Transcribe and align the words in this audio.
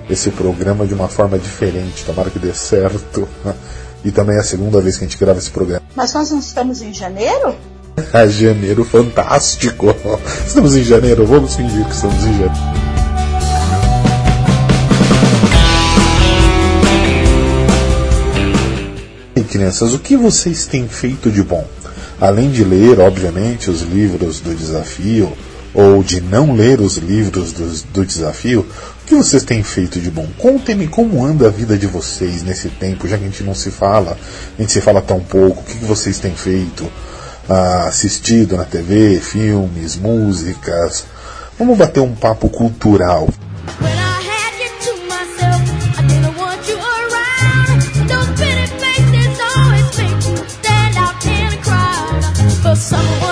esse 0.10 0.30
programa 0.32 0.86
de 0.86 0.94
uma 0.94 1.08
forma 1.08 1.38
diferente. 1.38 2.06
Tomara 2.06 2.30
que 2.30 2.40
dê 2.40 2.54
certo. 2.54 3.28
E 4.06 4.12
também 4.12 4.36
é 4.36 4.40
a 4.42 4.44
segunda 4.44 4.82
vez 4.82 4.98
que 4.98 5.06
a 5.06 5.08
gente 5.08 5.18
grava 5.18 5.40
esse 5.40 5.50
programa. 5.50 5.82
Mas 5.96 6.14
nós 6.14 6.30
não 6.30 6.40
estamos 6.40 6.82
em 6.82 6.94
janeiro? 6.94 7.56
Ah, 8.12 8.28
janeiro 8.28 8.84
fantástico! 8.84 9.86
Estamos 10.46 10.76
em 10.76 10.84
janeiro, 10.84 11.28
vamos 11.28 11.56
fingir 11.56 11.86
que 11.86 11.94
estamos 11.94 12.26
em 12.26 12.34
janeiro. 12.34 12.54
E 19.36 19.44
crianças, 19.44 19.94
o 19.94 20.00
que 20.00 20.18
vocês 20.18 20.66
têm 20.66 20.88
feito 20.88 21.30
de 21.32 21.44
bom? 21.44 21.68
Além 22.20 22.50
de 22.50 22.64
ler, 22.64 23.00
obviamente, 23.00 23.70
os 23.70 23.82
livros 23.82 24.40
do 24.40 24.56
desafio, 24.56 25.32
ou 25.74 26.04
de 26.04 26.22
não 26.22 26.56
ler 26.56 26.80
os 26.80 26.98
livros 26.98 27.52
do, 27.52 27.84
do 27.94 28.06
desafio, 28.06 28.66
o 29.04 29.06
que 29.06 29.16
vocês 29.16 29.44
têm 29.44 29.62
feito 29.62 30.00
de 30.00 30.10
bom? 30.10 30.26
Contem-me 30.38 30.88
como 30.88 31.26
anda 31.26 31.48
a 31.48 31.52
vida 31.52 31.78
de 31.78 31.86
vocês 31.86 32.42
nesse 32.42 32.70
tempo, 32.70 33.06
já 33.06 33.18
que 33.18 33.26
a 33.26 33.28
gente 33.28 33.44
não 33.44 33.54
se 33.54 33.70
fala, 33.70 34.18
a 34.58 34.62
gente 34.62 34.72
se 34.72 34.80
fala 34.80 35.02
tão 35.02 35.20
pouco, 35.20 35.60
o 35.60 35.64
que, 35.64 35.86
vocês 35.86 36.20
têm 36.20 36.34
feito? 36.34 36.90
Ah, 37.50 37.88
assistido 37.88 38.56
na 38.56 38.64
TV, 38.64 39.20
filmes, 39.20 39.98
músicas. 39.98 41.06
Vamos 41.60 41.78
bater 41.78 42.00
um 42.00 42.16
papo 42.16 42.48
cultural. 42.50 43.28
When 52.74 53.23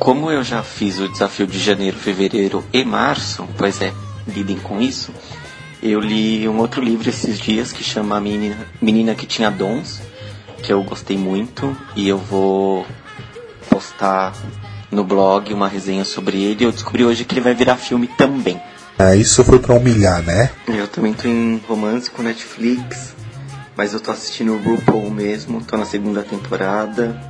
como 0.00 0.30
eu 0.30 0.42
já 0.42 0.62
fiz 0.62 0.98
o 0.98 1.06
desafio 1.06 1.46
de 1.46 1.58
janeiro, 1.58 1.96
fevereiro 1.96 2.64
e 2.72 2.82
março, 2.84 3.46
pois 3.58 3.82
é, 3.82 3.92
lidem 4.26 4.56
com 4.56 4.80
isso, 4.80 5.12
eu 5.82 6.00
li 6.00 6.48
um 6.48 6.58
outro 6.58 6.82
livro 6.82 7.08
esses 7.10 7.38
dias 7.38 7.70
que 7.70 7.84
chama 7.84 8.18
Menina, 8.18 8.66
Menina 8.80 9.14
que 9.14 9.26
Tinha 9.26 9.50
Dons, 9.50 10.00
que 10.62 10.72
eu 10.72 10.82
gostei 10.82 11.18
muito 11.18 11.76
e 11.94 12.08
eu 12.08 12.16
vou 12.16 12.86
postar 13.68 14.32
no 14.90 15.04
blog 15.04 15.52
uma 15.52 15.68
resenha 15.68 16.04
sobre 16.04 16.42
ele. 16.42 16.64
Eu 16.64 16.72
descobri 16.72 17.04
hoje 17.04 17.24
que 17.24 17.34
ele 17.34 17.42
vai 17.42 17.54
virar 17.54 17.76
filme 17.76 18.06
também. 18.08 18.60
Ah, 18.98 19.14
isso 19.14 19.44
foi 19.44 19.58
pra 19.58 19.74
humilhar, 19.74 20.22
né? 20.22 20.50
Eu 20.66 20.88
também 20.88 21.12
tô 21.12 21.28
em 21.28 21.60
romance 21.68 22.10
com 22.10 22.22
Netflix, 22.22 23.14
mas 23.76 23.92
eu 23.92 24.00
tô 24.00 24.10
assistindo 24.10 24.54
o 24.54 24.58
RuPaul 24.58 25.10
mesmo, 25.10 25.62
tô 25.62 25.76
na 25.76 25.84
segunda 25.84 26.22
temporada. 26.22 27.29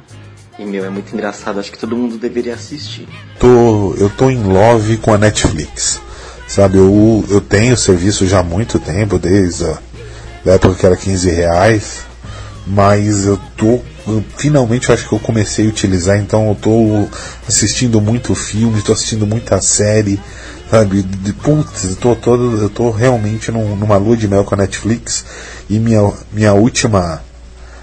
E 0.61 0.65
meu, 0.67 0.85
é 0.85 0.91
muito 0.91 1.15
engraçado, 1.15 1.59
acho 1.59 1.73
que 1.73 1.79
todo 1.79 1.97
mundo 1.97 2.19
deveria 2.19 2.53
assistir. 2.53 3.09
Tô, 3.39 3.95
eu 3.95 4.11
tô 4.11 4.29
em 4.29 4.43
love 4.43 4.99
com 4.99 5.15
a 5.15 5.17
Netflix. 5.17 5.99
Sabe, 6.47 6.77
eu, 6.77 7.25
eu 7.31 7.41
tenho 7.41 7.73
o 7.73 7.79
serviço 7.79 8.27
já 8.27 8.41
há 8.41 8.43
muito 8.43 8.79
tempo, 8.79 9.19
desde 9.19 9.65
a 9.65 9.79
da 10.45 10.53
época 10.53 10.75
que 10.75 10.85
era 10.85 10.99
15 10.99 11.31
reais. 11.31 12.01
Mas 12.67 13.25
eu 13.25 13.41
tô. 13.57 13.81
finalmente 14.37 14.91
eu 14.91 14.95
acho 14.95 15.09
que 15.09 15.15
eu 15.15 15.19
comecei 15.19 15.65
a 15.65 15.71
utilizar, 15.71 16.19
então 16.19 16.51
eu 16.51 16.55
tô 16.55 17.09
assistindo 17.49 17.99
muito 17.99 18.35
filme, 18.35 18.83
tô 18.83 18.93
assistindo 18.93 19.27
muita 19.27 19.63
série. 19.63 20.21
Sabe, 20.71 21.03
de, 21.03 21.33
putz, 21.33 21.85
eu 21.85 21.97
tô, 21.97 22.15
todo, 22.15 22.59
eu 22.59 22.69
tô 22.69 22.91
realmente 22.91 23.51
num, 23.51 23.75
numa 23.75 23.97
lua 23.97 24.15
de 24.15 24.29
mel 24.29 24.45
com 24.45 24.55
a 24.55 24.59
Netflix. 24.59 25.25
E 25.71 25.79
minha, 25.79 26.13
minha 26.31 26.53
última. 26.53 27.23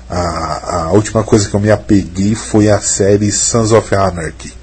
A, 0.09 0.85
a 0.85 0.91
última 0.91 1.23
coisa 1.23 1.49
que 1.49 1.55
eu 1.55 1.59
me 1.59 1.69
apeguei 1.69 2.33
foi 2.35 2.69
a 2.69 2.79
série 2.79 3.31
Sons 3.31 3.71
of 3.71 3.93
Anarchy. 3.93 4.53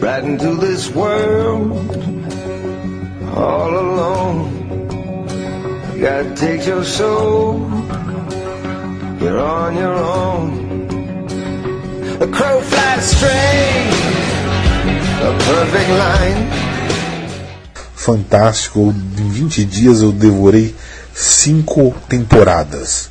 right 0.00 0.24
into 0.24 0.54
this 0.56 0.90
world 0.90 1.72
all 3.34 3.72
alone. 3.74 4.50
God 5.98 6.36
takes 6.36 6.66
your 6.66 6.84
soul, 6.84 7.60
you're 9.18 9.40
on 9.40 9.76
your 9.76 9.94
own. 9.94 10.64
A 12.20 12.26
crow 12.26 12.60
flies 12.60 13.04
straight, 13.04 13.90
a 15.22 15.32
perfect 15.38 15.90
line. 15.90 16.64
fantástico. 17.94 18.94
Em 19.18 19.30
20 19.30 19.64
dias 19.64 20.02
eu 20.02 20.12
devorei 20.12 20.74
cinco 21.14 21.94
temporadas. 22.06 23.08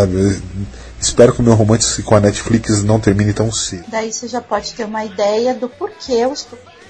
Sabe? 0.00 0.42
Espero 1.00 1.32
que 1.32 1.40
o 1.40 1.42
meu 1.42 1.54
romance 1.54 2.02
com 2.02 2.14
a 2.14 2.20
Netflix 2.20 2.82
não 2.82 2.98
termine 3.00 3.32
tão 3.32 3.50
cedo. 3.52 3.84
Daí 3.88 4.12
você 4.12 4.28
já 4.28 4.40
pode 4.40 4.72
ter 4.72 4.84
uma 4.84 5.04
ideia 5.04 5.54
do 5.54 5.68
porquê, 5.68 6.26
os- 6.26 6.46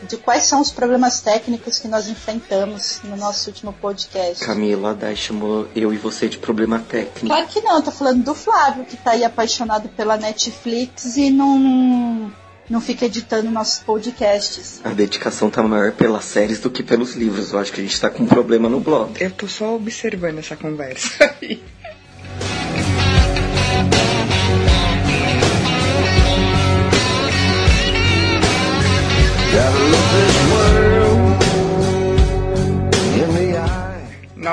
de 0.09 0.17
quais 0.17 0.45
são 0.45 0.61
os 0.61 0.71
problemas 0.71 1.21
técnicos 1.21 1.79
que 1.79 1.89
nós 1.89 2.07
enfrentamos 2.09 3.01
no 3.05 3.17
nosso 3.17 3.49
último 3.51 3.73
podcast. 3.73 4.45
Camila, 4.45 4.95
daí 4.95 5.17
chamou 5.17 5.67
eu 5.75 5.93
e 5.93 5.97
você 5.97 6.29
de 6.29 6.39
problema 6.39 6.79
técnico. 6.79 7.27
Claro 7.27 7.47
que 7.47 7.61
não, 7.63 7.77
eu 7.77 7.83
tô 7.83 7.91
falando 7.91 8.23
do 8.23 8.35
Flávio, 8.35 8.85
que 8.85 8.97
tá 8.97 9.13
aí 9.13 9.25
apaixonado 9.25 9.89
pela 9.89 10.17
Netflix 10.17 11.17
e 11.17 11.31
não, 11.31 12.31
não 12.69 12.81
fica 12.81 13.07
editando 13.07 13.51
nossos 13.51 13.79
podcasts. 13.83 14.81
A 14.85 14.91
dedicação 14.91 15.49
tá 15.51 15.63
maior 15.63 15.93
pelas 15.93 16.27
séries 16.27 16.61
do 16.61 16.71
que 16.71 16.83
pelos 16.83 17.15
livros. 17.15 17.53
Eu 17.53 17.59
acho 17.59 17.73
que 17.73 17.81
a 17.81 17.85
gente 17.85 17.99
tá 18.01 18.11
com 18.11 18.23
um 18.23 18.27
problema 18.27 18.69
no 18.69 18.79
blog. 18.81 19.13
Eu 19.21 19.31
tô 19.31 19.49
só 19.49 19.75
observando 19.75 20.39
essa 20.39 20.57
conversa. 20.57 21.09
Gotta 21.41 21.76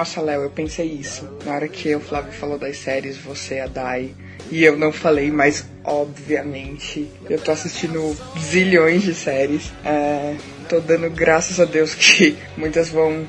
Nossa, 0.04 0.22
Léo, 0.22 0.42
eu 0.42 0.50
pensei 0.50 0.88
isso. 0.88 1.30
Na 1.46 1.54
hora 1.54 1.68
que 1.68 1.96
o 1.96 2.00
Flávio 2.00 2.34
falou 2.34 2.58
das 2.58 2.78
séries, 2.78 3.16
você, 3.16 3.60
a 3.60 3.68
Dai, 3.68 4.10
e 4.52 4.64
eu 4.64 4.76
não 4.76 4.92
falei, 4.92 5.32
mas 5.32 5.66
obviamente 5.84 7.08
eu 7.30 7.40
tô 7.40 7.52
assistindo 7.52 8.18
zilhões 8.40 9.04
de 9.04 9.14
séries. 9.14 9.72
É, 9.86 10.36
tô 10.68 10.80
dando 10.80 11.10
graças 11.10 11.60
a 11.60 11.66
Deus 11.66 11.96
que 11.96 12.36
muitas 12.58 12.90
vão 12.90 13.26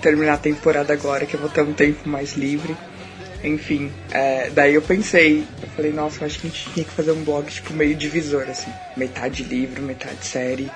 terminar 0.00 0.34
a 0.34 0.38
temporada 0.38 0.92
agora, 0.92 1.26
que 1.26 1.34
eu 1.34 1.40
vou 1.40 1.48
ter 1.48 1.62
um 1.62 1.72
tempo 1.72 2.08
mais 2.08 2.34
livre. 2.34 2.76
Enfim, 3.42 3.90
é, 4.12 4.50
daí 4.50 4.74
eu 4.74 4.82
pensei, 4.82 5.44
eu 5.62 5.68
falei, 5.70 5.92
nossa, 5.92 6.22
eu 6.22 6.26
acho 6.26 6.38
que 6.38 6.46
a 6.46 6.50
gente 6.50 6.70
tinha 6.72 6.84
que 6.84 6.92
fazer 6.92 7.10
um 7.10 7.24
blog 7.24 7.50
tipo 7.50 7.72
meio 7.72 7.96
divisor, 7.96 8.44
assim, 8.48 8.70
metade 8.96 9.42
livro, 9.42 9.82
metade 9.82 10.24
série. 10.24 10.70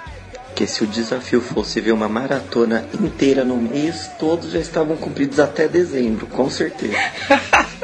Porque 0.57 0.67
se 0.67 0.83
o 0.83 0.87
desafio 0.87 1.43
fosse 1.43 1.83
ver 1.83 1.93
uma 1.93 2.09
maratona 2.09 2.89
inteira 2.99 3.45
no 3.45 3.59
mês, 3.59 4.11
todos 4.19 4.53
já 4.53 4.59
estavam 4.59 4.97
cumpridos 4.97 5.39
até 5.39 5.69
dezembro, 5.69 6.27
com 6.29 6.49
certeza. 6.49 6.97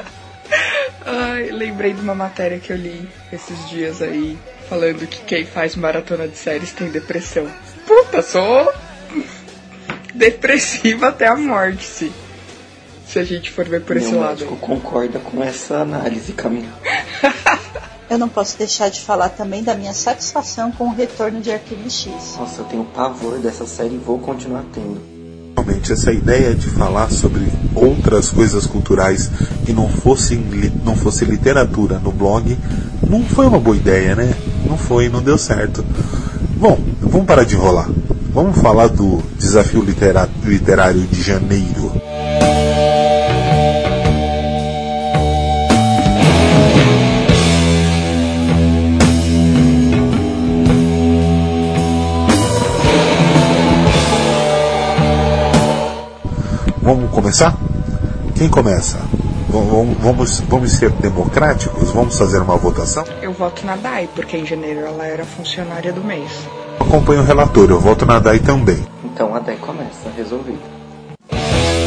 Ai, 1.05 1.51
lembrei 1.51 1.93
de 1.93 2.01
uma 2.01 2.15
matéria 2.15 2.59
que 2.59 2.73
eu 2.73 2.77
li 2.79 3.07
esses 3.31 3.69
dias 3.69 4.01
aí, 4.01 4.39
falando 4.71 5.07
que 5.07 5.21
quem 5.21 5.45
faz 5.45 5.77
maratona 5.77 6.27
de 6.27 6.39
séries 6.39 6.73
tem 6.73 6.89
depressão. 6.89 7.47
Puta, 7.87 8.23
sou 8.23 8.73
depressiva 10.15 11.09
até 11.09 11.27
a 11.27 11.37
morte, 11.37 11.85
se, 11.85 12.11
se 13.07 13.19
a 13.19 13.25
gente 13.25 13.51
for 13.51 13.69
ver 13.69 13.83
por 13.83 13.99
esse 13.99 14.09
Meu 14.13 14.21
lado. 14.21 14.31
médico 14.31 14.57
concorda 14.57 15.19
com 15.19 15.45
essa 15.45 15.77
análise, 15.77 16.33
Camila. 16.33 16.73
Eu 18.13 18.19
não 18.19 18.29
posso 18.29 18.59
deixar 18.59 18.91
de 18.91 19.01
falar 19.01 19.31
também 19.31 19.63
da 19.63 19.75
minha 19.75 19.95
satisfação 19.95 20.71
com 20.71 20.89
o 20.89 20.93
retorno 20.93 21.41
de 21.41 21.51
Arquivo 21.51 21.89
X. 21.89 22.37
Nossa, 22.39 22.61
eu 22.61 22.67
tenho 22.67 22.85
pavor 22.85 23.39
dessa 23.39 23.67
série 23.67 23.95
e 23.95 23.97
vou 23.97 24.19
continuar 24.19 24.65
tendo. 24.71 25.01
Realmente, 25.57 25.91
essa 25.91 26.13
ideia 26.13 26.55
de 26.55 26.69
falar 26.69 27.11
sobre 27.11 27.51
outras 27.75 28.29
coisas 28.29 28.67
culturais 28.67 29.31
que 29.65 29.73
não 29.73 29.89
fosse, 29.89 30.37
não 30.85 30.95
fosse 30.95 31.25
literatura 31.25 31.99
no 31.99 32.13
blog 32.13 32.55
não 33.09 33.23
foi 33.25 33.47
uma 33.47 33.59
boa 33.59 33.77
ideia, 33.79 34.15
né? 34.15 34.35
Não 34.67 34.77
foi, 34.77 35.09
não 35.09 35.23
deu 35.23 35.39
certo. 35.39 35.83
Bom, 36.59 36.79
vamos 37.01 37.27
parar 37.27 37.45
de 37.45 37.55
enrolar. 37.55 37.89
Vamos 38.35 38.59
falar 38.59 38.89
do 38.89 39.23
desafio 39.39 39.83
literário 39.83 41.07
de 41.07 41.23
janeiro. 41.23 42.02
Vamos 56.83 57.11
começar? 57.13 57.57
Quem 58.37 58.49
começa? 58.49 58.99
Vamos, 59.49 59.97
vamos, 59.99 60.41
vamos 60.41 60.73
ser 60.73 60.91
democráticos? 60.91 61.93
Vamos 61.93 62.19
fazer 62.19 62.39
uma 62.41 62.57
votação? 62.57 63.05
Eu 63.23 63.33
voto 63.33 63.65
na 63.65 63.77
DAI, 63.77 64.09
porque 64.15 64.37
em 64.37 64.45
janeiro 64.45 64.81
ela 64.81 65.07
era 65.07 65.25
funcionária 65.25 65.93
do 65.93 66.03
mês. 66.03 66.29
Acompanho 66.81 67.21
o 67.21 67.25
relator, 67.25 67.71
eu 67.71 67.79
voto 67.79 68.05
na 68.05 68.19
DAI 68.19 68.41
também. 68.41 68.85
Então 69.05 69.33
a 69.33 69.39
Dai 69.39 69.57
começa, 69.57 70.11
resolvido. 70.17 70.59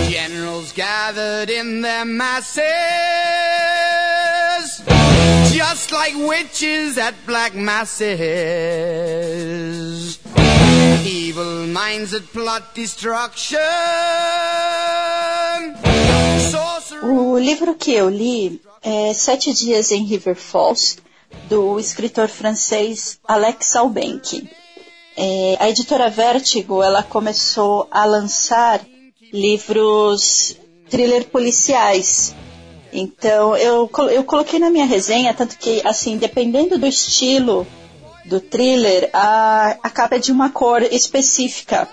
Generals 0.07 0.71
gathered 0.71 1.51
in 1.51 1.81
their 1.81 2.06
masses, 2.06 2.63
just 5.51 5.91
like 5.91 6.15
witches 6.15 6.98
at 6.98 7.15
black 7.27 7.53
masses. 7.57 8.15
Evil 11.06 11.68
minds 11.68 12.12
that 12.12 12.25
plot 12.31 12.74
destruction. 12.74 13.59
O 17.07 17.38
livro 17.38 17.75
que 17.75 17.92
eu 17.92 18.10
li 18.10 18.60
é 18.81 19.13
Sete 19.13 19.54
Dias 19.54 19.92
em 19.92 20.04
River 20.06 20.36
Falls, 20.36 20.98
do 21.48 21.80
escritor 21.80 22.28
francês 22.28 23.19
Alex 23.28 23.75
Albenque. 23.75 24.50
É, 25.16 25.56
a 25.60 25.69
editora 25.69 26.10
Vertigo 26.10 26.81
ela 26.81 27.04
começou 27.04 27.88
a 27.92 28.06
lançar 28.06 28.81
livros 29.31 30.57
thriller 30.90 31.28
policiais. 31.28 32.34
Então 32.92 33.56
eu, 33.56 33.88
eu 34.10 34.24
coloquei 34.24 34.58
na 34.58 34.72
minha 34.72 34.88
resenha, 34.88 35.31
tanto 35.31 35.60
que 35.60 35.88
assim, 35.88 36.18
dependendo 36.18 36.75
do 36.75 36.88
estilo 36.88 37.68
do 38.25 38.40
thriller, 38.40 39.12
a, 39.13 39.78
a 39.84 39.90
capa 39.92 40.16
é 40.16 40.19
de 40.19 40.31
uma 40.31 40.50
cor 40.50 40.81
específica. 40.81 41.88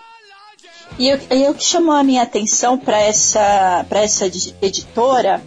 E 0.99 1.09
eu- 1.09 1.19
e 1.31 1.49
o 1.49 1.55
que 1.55 1.65
chamou 1.65 1.95
a 1.95 2.03
minha 2.03 2.23
atenção 2.23 2.79
para 2.79 3.01
essa, 3.01 3.85
pra 3.89 4.01
essa 4.03 4.27
edi- 4.27 4.55
editora, 4.61 5.43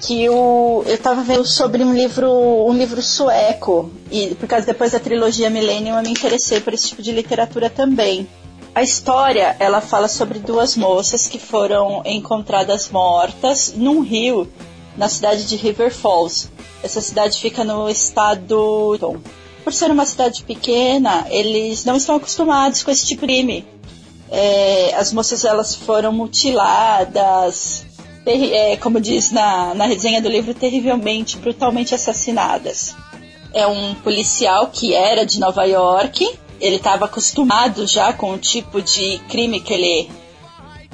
que 0.00 0.28
o, 0.28 0.82
eu 0.86 0.94
estava 0.94 1.22
vendo 1.22 1.44
sobre 1.44 1.82
um 1.82 1.92
livro, 1.94 2.30
um 2.30 2.72
livro 2.72 3.02
sueco, 3.02 3.90
e 4.10 4.34
por 4.34 4.46
causa 4.48 4.66
depois 4.66 4.92
da 4.92 5.00
trilogia 5.00 5.50
Millennium 5.50 5.96
eu 5.96 6.02
me 6.02 6.10
interessei 6.10 6.60
por 6.60 6.72
esse 6.74 6.88
tipo 6.88 7.02
de 7.02 7.10
literatura 7.12 7.68
também. 7.70 8.28
A 8.74 8.82
história, 8.82 9.56
ela 9.58 9.80
fala 9.80 10.06
sobre 10.06 10.38
duas 10.38 10.76
moças 10.76 11.26
que 11.26 11.38
foram 11.38 12.02
encontradas 12.04 12.88
mortas 12.90 13.72
num 13.76 14.00
rio 14.00 14.46
na 14.96 15.08
cidade 15.08 15.44
de 15.46 15.56
River 15.56 15.92
Falls. 15.92 16.48
Essa 16.82 17.00
cidade 17.00 17.40
fica 17.40 17.64
no 17.64 17.88
estado. 17.88 19.20
Por 19.64 19.72
ser 19.72 19.90
uma 19.90 20.06
cidade 20.06 20.44
pequena, 20.44 21.26
eles 21.28 21.84
não 21.84 21.96
estão 21.96 22.16
acostumados 22.16 22.82
com 22.84 22.90
esse 22.90 23.04
tipo 23.06 23.22
de 23.26 23.32
crime. 23.32 23.66
É, 24.30 24.94
as 24.94 25.12
moças 25.12 25.44
elas 25.44 25.74
foram 25.74 26.12
mutiladas, 26.12 27.86
é, 28.26 28.76
como 28.76 29.00
diz 29.00 29.30
na, 29.30 29.74
na 29.74 29.86
resenha 29.86 30.20
do 30.20 30.28
livro, 30.28 30.54
terrivelmente, 30.54 31.36
brutalmente 31.38 31.94
assassinadas. 31.94 32.94
É 33.54 33.66
um 33.66 33.94
policial 33.94 34.66
que 34.66 34.94
era 34.94 35.24
de 35.24 35.40
Nova 35.40 35.64
York, 35.64 36.38
ele 36.60 36.76
estava 36.76 37.06
acostumado 37.06 37.86
já 37.86 38.12
com 38.12 38.32
o 38.32 38.38
tipo 38.38 38.82
de 38.82 39.18
crime 39.28 39.60
que 39.60 39.72
ele 39.72 40.10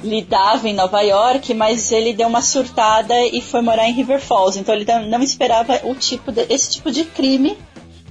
lidava 0.03 0.69
em 0.69 0.73
Nova 0.73 1.01
York, 1.01 1.53
mas 1.53 1.91
ele 1.91 2.13
deu 2.13 2.27
uma 2.27 2.41
surtada 2.41 3.19
e 3.27 3.41
foi 3.41 3.61
morar 3.61 3.89
em 3.89 3.93
River 3.93 4.21
Falls. 4.21 4.57
Então 4.59 4.73
ele 4.73 4.85
não 4.85 5.05
não 5.05 5.21
esperava 5.21 5.81
o 5.83 5.95
tipo 5.95 6.31
de, 6.31 6.45
esse 6.49 6.69
tipo 6.71 6.91
de 6.91 7.03
crime 7.05 7.57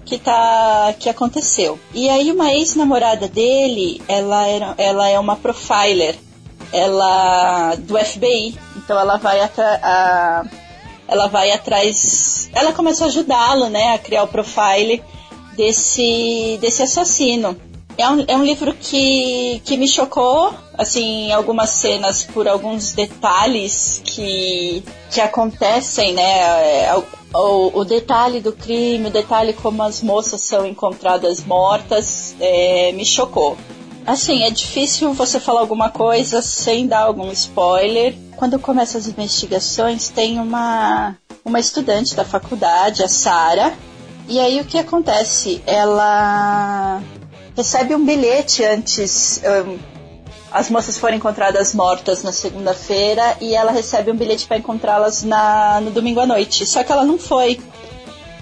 que 0.04 0.18
tá 0.18 0.94
que 0.98 1.08
aconteceu. 1.08 1.78
E 1.92 2.08
aí 2.08 2.30
uma 2.30 2.52
ex-namorada 2.52 3.28
dele, 3.28 4.02
ela 4.08 4.46
era 4.46 4.74
ela 4.78 5.08
é 5.08 5.18
uma 5.18 5.36
profiler, 5.36 6.16
ela 6.72 7.74
do 7.76 7.98
FBI. 7.98 8.58
Então 8.76 8.98
ela 8.98 9.16
vai 9.16 9.40
a, 9.40 10.44
ela 11.08 11.28
vai 11.28 11.50
atrás, 11.50 12.50
ela 12.54 12.72
começou 12.72 13.06
a 13.06 13.08
ajudá-lo, 13.08 13.68
né, 13.68 13.94
a 13.94 13.98
criar 13.98 14.24
o 14.24 14.28
profile 14.28 15.02
desse 15.56 16.58
desse 16.60 16.82
assassino. 16.82 17.56
É 17.96 18.08
um, 18.08 18.24
é 18.26 18.36
um 18.36 18.44
livro 18.44 18.74
que, 18.74 19.62
que 19.64 19.76
me 19.76 19.86
chocou, 19.86 20.52
assim, 20.76 21.30
algumas 21.30 21.70
cenas 21.70 22.24
por 22.24 22.48
alguns 22.48 22.93
detalhes 22.93 24.02
que, 24.05 24.82
que 25.12 25.20
acontecem, 25.20 26.12
né? 26.12 26.88
O, 27.34 27.81
o 27.81 27.84
detalhe 27.84 28.41
do 28.41 28.53
crime, 28.53 29.08
o 29.08 29.10
detalhe 29.10 29.53
como 29.53 29.82
as 29.82 30.03
moças 30.03 30.41
são 30.43 30.64
encontradas 30.64 31.44
mortas, 31.44 32.36
é, 32.38 32.93
me 32.93 33.05
chocou. 33.05 33.56
Assim, 34.06 34.44
é 34.44 34.50
difícil 34.50 35.12
você 35.12 35.41
falar 35.41 35.60
alguma 35.60 35.91
coisa 35.91 36.41
sem 36.43 36.86
dar 36.86 37.00
algum 37.00 37.32
spoiler. 37.32 38.14
Quando 38.36 38.58
começam 38.58 39.00
as 39.00 39.08
investigações, 39.08 40.10
tem 40.10 40.38
uma, 40.38 41.17
uma 41.44 41.58
estudante 41.58 42.14
da 42.14 42.24
faculdade, 42.24 43.03
a 43.03 43.08
Sara, 43.08 43.74
e 44.29 44.38
aí 44.38 44.60
o 44.60 44.64
que 44.64 44.79
acontece? 44.79 45.62
Ela 45.67 47.03
recebe 47.56 47.94
um 47.94 48.05
bilhete 48.05 48.64
antes. 48.64 49.41
hum, 49.44 49.79
as 50.55 50.70
moças 50.70 50.96
foram 50.96 51.17
encontradas 51.17 51.75
mortas 51.75 52.23
na 52.23 52.31
segunda-feira 52.31 53.37
e 53.41 53.56
ela 53.56 53.73
recebe 53.73 54.13
um 54.13 54.17
bilhete 54.17 54.46
para 54.46 54.56
encontrá-las 54.56 55.25
na, 55.25 55.81
no 55.81 55.91
domingo 55.91 56.20
à 56.20 56.27
noite. 56.27 56.65
Só 56.65 56.84
que 56.84 56.93
ela 56.93 57.05
não 57.05 57.19
foi. 57.19 57.61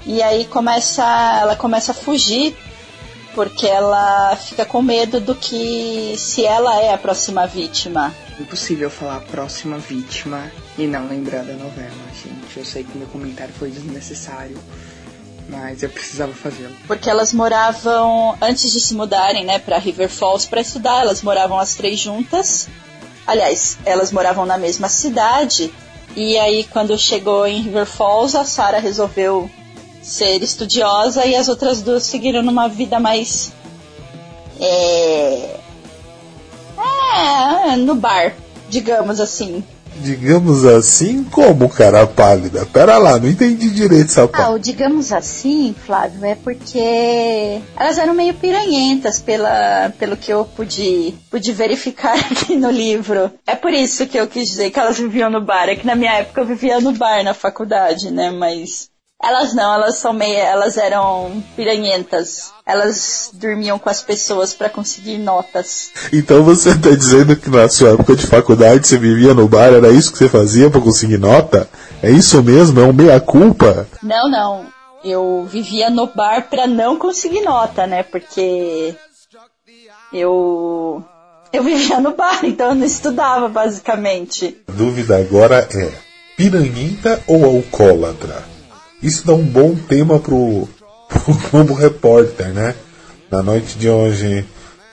E 0.04 0.22
aí 0.22 0.44
começa, 0.44 1.02
ela 1.40 1.56
começa 1.56 1.92
a 1.92 1.94
fugir 1.94 2.54
porque 3.34 3.66
ela 3.66 4.36
fica 4.36 4.66
com 4.66 4.82
medo 4.82 5.20
do 5.20 5.34
que 5.34 6.14
se 6.18 6.44
ela 6.44 6.78
é 6.78 6.92
a 6.92 6.98
próxima 6.98 7.46
vítima. 7.46 8.14
Impossível 8.38 8.90
falar 8.90 9.20
próxima 9.20 9.78
vítima 9.78 10.52
e 10.76 10.86
não 10.86 11.08
lembrar 11.08 11.44
da 11.44 11.54
novela, 11.54 11.90
gente. 12.12 12.58
Eu 12.58 12.64
sei 12.66 12.84
que 12.84 12.98
meu 12.98 13.06
comentário 13.06 13.54
foi 13.58 13.70
desnecessário, 13.70 14.58
mas 15.48 15.82
eu 15.82 15.88
precisava 15.88 16.32
fazê-lo. 16.32 16.74
porque 16.86 17.08
elas 17.10 17.32
moravam 17.32 18.36
antes 18.40 18.72
de 18.72 18.80
se 18.80 18.94
mudarem, 18.94 19.44
né, 19.44 19.58
para 19.58 19.78
River 19.78 20.08
Falls 20.08 20.46
para 20.46 20.60
estudar, 20.60 21.00
elas 21.00 21.22
moravam 21.22 21.58
as 21.58 21.74
três 21.74 21.98
juntas. 21.98 22.68
Aliás, 23.26 23.78
elas 23.84 24.10
moravam 24.10 24.44
na 24.44 24.58
mesma 24.58 24.88
cidade. 24.88 25.72
E 26.16 26.36
aí 26.38 26.64
quando 26.64 26.98
chegou 26.98 27.46
em 27.46 27.62
River 27.62 27.86
Falls, 27.86 28.36
a 28.36 28.44
Sarah 28.44 28.78
resolveu 28.78 29.50
ser 30.02 30.42
estudiosa 30.42 31.24
e 31.24 31.36
as 31.36 31.48
outras 31.48 31.80
duas 31.80 32.02
seguiram 32.02 32.42
numa 32.42 32.68
vida 32.68 32.98
mais 32.98 33.52
é, 34.60 35.56
é 37.72 37.76
no 37.76 37.94
bar, 37.94 38.34
digamos 38.68 39.20
assim. 39.20 39.64
Digamos 39.96 40.64
assim, 40.64 41.22
como 41.24 41.68
cara 41.68 42.06
pálida? 42.06 42.66
Pera 42.66 42.98
lá, 42.98 43.18
não 43.18 43.28
entendi 43.28 43.70
direito 43.70 44.10
essa 44.10 44.24
Ah, 44.24 44.28
parte. 44.28 44.52
o 44.54 44.58
digamos 44.58 45.12
assim, 45.12 45.74
Flávio, 45.86 46.24
é 46.24 46.34
porque 46.34 47.60
elas 47.76 47.98
eram 47.98 48.14
meio 48.14 48.34
piranhentas 48.34 49.20
pela, 49.20 49.92
pelo 49.98 50.16
que 50.16 50.32
eu 50.32 50.44
pude, 50.44 51.14
pude 51.30 51.52
verificar 51.52 52.14
aqui 52.30 52.56
no 52.56 52.70
livro. 52.70 53.30
É 53.46 53.54
por 53.54 53.72
isso 53.72 54.06
que 54.06 54.18
eu 54.18 54.26
quis 54.26 54.48
dizer 54.48 54.70
que 54.70 54.78
elas 54.78 54.98
viviam 54.98 55.30
no 55.30 55.40
bar. 55.44 55.68
É 55.68 55.76
que 55.76 55.86
na 55.86 55.94
minha 55.94 56.12
época 56.14 56.40
eu 56.40 56.46
vivia 56.46 56.80
no 56.80 56.92
bar 56.92 57.22
na 57.22 57.34
faculdade, 57.34 58.10
né? 58.10 58.30
Mas 58.30 58.88
Elas 59.22 59.54
não, 59.54 59.74
elas 59.74 59.98
são 59.98 60.12
meio, 60.12 60.36
elas 60.36 60.76
eram 60.76 61.42
piranhentas. 61.54 62.52
Elas 62.66 63.30
dormiam 63.32 63.78
com 63.78 63.88
as 63.88 64.02
pessoas 64.02 64.52
pra 64.52 64.68
conseguir 64.68 65.18
notas. 65.18 65.92
Então 66.12 66.42
você 66.42 66.76
tá 66.76 66.90
dizendo 66.90 67.36
que 67.36 67.48
na 67.48 67.68
sua 67.68 67.90
época 67.90 68.16
de 68.16 68.26
faculdade 68.26 68.86
você 68.86 68.98
vivia 68.98 69.32
no 69.32 69.46
bar, 69.46 69.72
era 69.72 69.90
isso 69.90 70.10
que 70.10 70.18
você 70.18 70.28
fazia 70.28 70.68
pra 70.68 70.80
conseguir 70.80 71.18
nota? 71.18 71.68
É 72.02 72.10
isso 72.10 72.42
mesmo? 72.42 72.80
É 72.80 72.84
um 72.84 72.92
meia-culpa? 72.92 73.86
Não, 74.02 74.28
não. 74.28 74.66
Eu 75.04 75.46
vivia 75.48 75.88
no 75.88 76.08
bar 76.08 76.48
pra 76.50 76.66
não 76.66 76.98
conseguir 76.98 77.42
nota, 77.42 77.86
né? 77.86 78.02
Porque 78.02 78.96
eu 80.12 81.04
eu 81.52 81.62
vivia 81.62 82.00
no 82.00 82.16
bar, 82.16 82.40
então 82.44 82.70
eu 82.70 82.74
não 82.74 82.86
estudava 82.86 83.48
basicamente. 83.48 84.58
A 84.66 84.72
dúvida 84.72 85.16
agora 85.16 85.68
é: 85.72 85.92
piranhenta 86.36 87.22
ou 87.28 87.44
alcoólatra? 87.44 88.51
Isso 89.02 89.26
dá 89.26 89.34
um 89.34 89.44
bom 89.44 89.74
tema 89.74 90.20
pro, 90.20 90.68
pro 91.08 91.34
Globo 91.50 91.74
Repórter, 91.74 92.48
né? 92.48 92.74
Na 93.28 93.42
noite 93.42 93.76
de 93.76 93.88
hoje, 93.88 94.44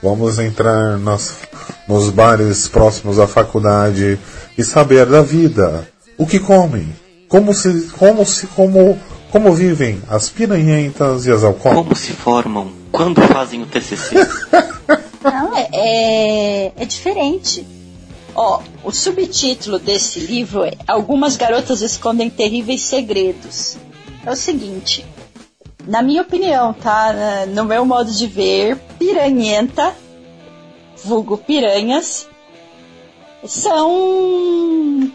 vamos 0.01 0.39
entrar 0.39 0.97
nas, 0.97 1.37
nos 1.87 2.09
bares 2.09 2.67
próximos 2.67 3.19
à 3.19 3.27
faculdade 3.27 4.17
e 4.57 4.63
saber 4.63 5.05
da 5.05 5.21
vida. 5.21 5.87
O 6.17 6.25
que 6.25 6.39
comem? 6.39 6.91
Como 7.27 7.53
se, 7.53 7.87
como 7.99 8.25
se, 8.25 8.47
como, 8.47 8.97
como 9.31 9.53
vivem 9.53 10.01
as 10.09 10.29
piranhentas 10.29 11.27
e 11.27 11.31
as 11.31 11.43
alcoólatras? 11.43 11.83
Como 11.85 11.95
se 11.95 12.13
formam? 12.13 12.71
Quando 12.91 13.21
fazem 13.21 13.61
o 13.61 13.67
TCC? 13.67 14.15
Não, 15.23 15.55
é, 15.55 15.69
é, 15.71 16.73
é 16.77 16.85
diferente. 16.85 17.67
Ó, 18.33 18.61
o 18.83 18.91
subtítulo 18.91 19.77
desse 19.77 20.19
livro 20.19 20.63
é 20.63 20.71
Algumas 20.87 21.37
garotas 21.37 21.81
escondem 21.81 22.29
terríveis 22.29 22.81
segredos. 22.81 23.77
É 24.29 24.31
o 24.31 24.35
seguinte, 24.35 25.03
na 25.87 26.03
minha 26.03 26.21
opinião, 26.21 26.71
tá? 26.71 27.47
No 27.47 27.65
meu 27.65 27.83
modo 27.83 28.11
de 28.11 28.27
ver, 28.27 28.77
piranhenta, 28.99 29.91
vulgo 31.03 31.35
piranhas, 31.35 32.29
são 33.43 35.11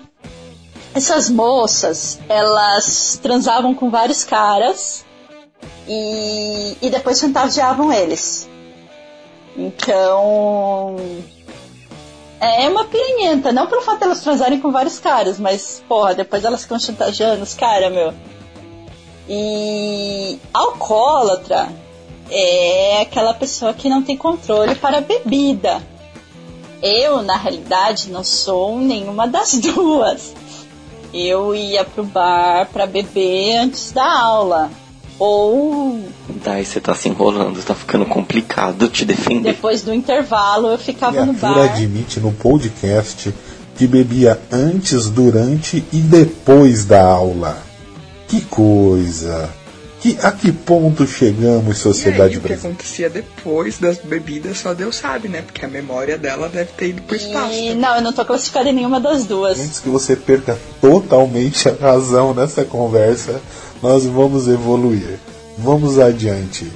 essas 0.93 1.31
moças, 1.31 2.19
elas 2.29 3.17
transavam 3.23 3.73
com 3.73 3.89
vários 3.89 4.25
caras 4.25 5.05
e, 5.87 6.77
e 6.83 6.91
depois 6.91 7.21
chantageavam 7.21 7.93
eles. 7.93 8.49
Então. 9.57 10.97
É 12.41 12.69
uma 12.69 12.85
piranhenta, 12.87 13.53
não 13.53 13.69
pelo 13.69 13.81
fato 13.81 13.99
de 13.99 14.05
elas 14.07 14.23
transarem 14.23 14.61
com 14.61 14.73
vários 14.73 14.99
caras, 14.99 15.39
mas, 15.39 15.85
porra, 15.89 16.17
depois 16.17 16.45
elas 16.45 16.63
ficam 16.63 16.81
chantageando 16.81 17.45
os 17.45 17.55
caras, 17.55 17.93
meu. 17.93 18.13
E 19.29 20.39
alcoólatra 20.53 21.69
é 22.31 23.01
aquela 23.03 23.35
pessoa 23.35 23.73
que 23.73 23.89
não 23.89 24.03
tem 24.03 24.17
controle 24.17 24.75
para 24.75 24.99
a 24.99 25.01
bebida. 25.01 25.83
Eu, 26.83 27.23
na 27.23 27.37
realidade, 27.37 28.11
não 28.11 28.23
sou 28.23 28.79
nenhuma 28.79 29.27
das 29.27 29.55
duas. 29.59 30.35
Eu 31.13 31.55
ia 31.55 31.85
pro 31.85 32.05
bar 32.05 32.69
para 32.73 32.87
beber 32.87 33.57
antes 33.59 33.93
da 33.93 34.21
aula. 34.21 34.71
Ou 35.19 36.01
Daí 36.45 36.65
você 36.65 36.81
tá 36.81 36.93
se 36.95 37.09
enrolando, 37.09 37.63
tá 37.63 37.75
ficando 37.75 38.05
complicado 38.05 38.89
te 38.89 39.05
defender. 39.05 39.53
depois 39.53 39.83
do 39.83 39.95
intervalo 39.95 40.69
eu 40.69 40.79
ficava 40.79 41.25
no 41.25 41.33
bar. 41.35 41.57
admite 41.73 42.19
no 42.19 42.33
podcast 42.33 43.33
que 43.77 43.87
bebia 43.87 44.41
antes, 44.53 45.09
durante 45.09 45.85
e 45.93 45.99
depois 45.99 46.85
da 46.85 47.05
aula. 47.05 47.64
Que 48.35 48.41
coisa! 48.47 49.49
Que, 50.01 50.19
a 50.21 50.33
que 50.33 50.51
ponto 50.51 51.07
chegamos, 51.07 51.79
sociedade 51.79 52.37
o 52.37 52.41
que 52.41 52.49
brasileira? 52.49 52.69
acontecia 52.69 53.09
depois 53.09 53.79
das 53.79 53.99
bebidas 53.99 54.59
só 54.59 54.75
Deus 54.75 54.97
sabe, 54.97 55.29
né? 55.29 55.41
Porque 55.41 55.65
a 55.65 55.69
memória 55.69 56.19
dela 56.19 56.49
deve 56.49 56.73
ter 56.73 56.89
ido 56.89 57.03
pro 57.03 57.15
espaço. 57.15 57.55
E, 57.55 57.69
também. 57.69 57.75
não, 57.77 57.95
eu 57.95 58.03
não 58.03 58.13
tô 58.13 58.25
classificada 58.25 58.69
em 58.69 58.73
nenhuma 58.75 58.99
das 59.01 59.25
duas. 59.25 59.59
Antes 59.59 59.79
que 59.79 59.89
você 59.89 60.17
perca 60.17 60.59
totalmente 60.81 61.69
a 61.69 61.75
razão 61.81 62.35
nessa 62.35 62.65
conversa, 62.65 63.41
nós 63.81 64.05
vamos 64.05 64.49
evoluir. 64.49 65.19
Vamos 65.57 65.99
adiante. 66.01 66.71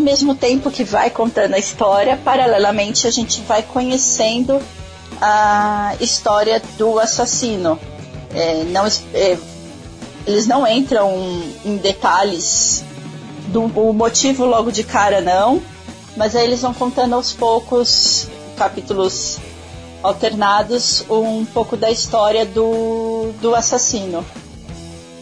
Mesmo 0.00 0.34
tempo 0.34 0.70
que 0.70 0.84
vai 0.84 1.10
contando 1.10 1.54
a 1.54 1.58
história, 1.58 2.18
paralelamente 2.24 3.06
a 3.06 3.10
gente 3.10 3.40
vai 3.42 3.62
conhecendo 3.62 4.60
a 5.20 5.94
história 6.00 6.62
do 6.76 6.98
assassino. 6.98 7.78
É, 8.34 8.64
não, 8.64 8.86
é, 9.14 9.38
eles 10.26 10.46
não 10.46 10.66
entram 10.66 11.42
em 11.64 11.76
detalhes 11.76 12.84
do 13.48 13.68
motivo 13.92 14.44
logo 14.44 14.70
de 14.70 14.84
cara, 14.84 15.20
não. 15.20 15.62
Mas 16.16 16.34
aí 16.34 16.44
eles 16.44 16.62
vão 16.62 16.74
contando 16.74 17.14
aos 17.14 17.32
poucos, 17.32 18.26
capítulos 18.56 19.38
alternados, 20.02 21.04
um 21.08 21.44
pouco 21.44 21.76
da 21.76 21.90
história 21.90 22.44
do, 22.44 23.32
do 23.40 23.54
assassino. 23.54 24.24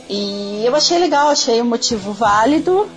E 0.09 0.63
eu 0.65 0.75
achei 0.75 0.99
legal, 0.99 1.29
achei 1.29 1.61
um 1.61 1.67
motivo 1.67 2.13
válido. 2.13 2.89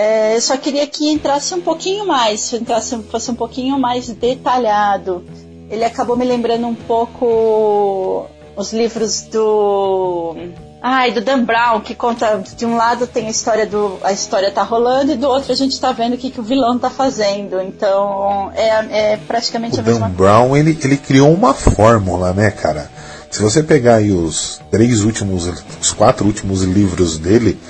É, 0.00 0.34
eu 0.34 0.40
só 0.40 0.56
queria 0.56 0.86
que 0.86 1.10
entrasse 1.10 1.52
um 1.52 1.60
pouquinho 1.60 2.06
mais, 2.06 2.50
entrasse, 2.54 2.96
fosse 3.10 3.30
um 3.30 3.34
pouquinho 3.34 3.78
mais 3.78 4.08
detalhado. 4.08 5.22
Ele 5.68 5.84
acabou 5.84 6.16
me 6.16 6.24
lembrando 6.24 6.66
um 6.66 6.74
pouco 6.74 8.24
os 8.56 8.72
livros 8.72 9.20
do. 9.30 10.34
Ai, 10.80 11.12
do 11.12 11.20
Dan 11.20 11.44
Brown, 11.44 11.82
que 11.82 11.94
conta. 11.94 12.42
De 12.56 12.64
um 12.64 12.76
lado 12.76 13.06
tem 13.06 13.26
a 13.26 13.30
história 13.30 13.66
do. 13.66 13.98
A 14.02 14.10
história 14.10 14.50
tá 14.50 14.62
rolando, 14.62 15.12
e 15.12 15.16
do 15.16 15.28
outro 15.28 15.52
a 15.52 15.54
gente 15.54 15.78
tá 15.78 15.92
vendo 15.92 16.14
o 16.14 16.16
que, 16.16 16.30
que 16.30 16.40
o 16.40 16.42
vilão 16.42 16.78
tá 16.78 16.88
fazendo. 16.88 17.60
Então 17.60 18.50
é, 18.54 19.12
é 19.12 19.16
praticamente 19.18 19.76
O 19.76 19.80
a 19.80 19.82
mesma 19.82 20.08
Dan 20.08 20.14
Brown, 20.14 20.56
ele, 20.56 20.78
ele 20.82 20.96
criou 20.96 21.30
uma 21.30 21.52
fórmula, 21.52 22.32
né, 22.32 22.50
cara? 22.50 22.90
Se 23.30 23.42
você 23.42 23.62
pegar 23.62 23.96
aí 23.96 24.10
os 24.12 24.62
três 24.70 25.04
últimos, 25.04 25.46
os 25.78 25.92
quatro 25.92 26.26
últimos 26.26 26.62
livros 26.62 27.18
dele, 27.18 27.60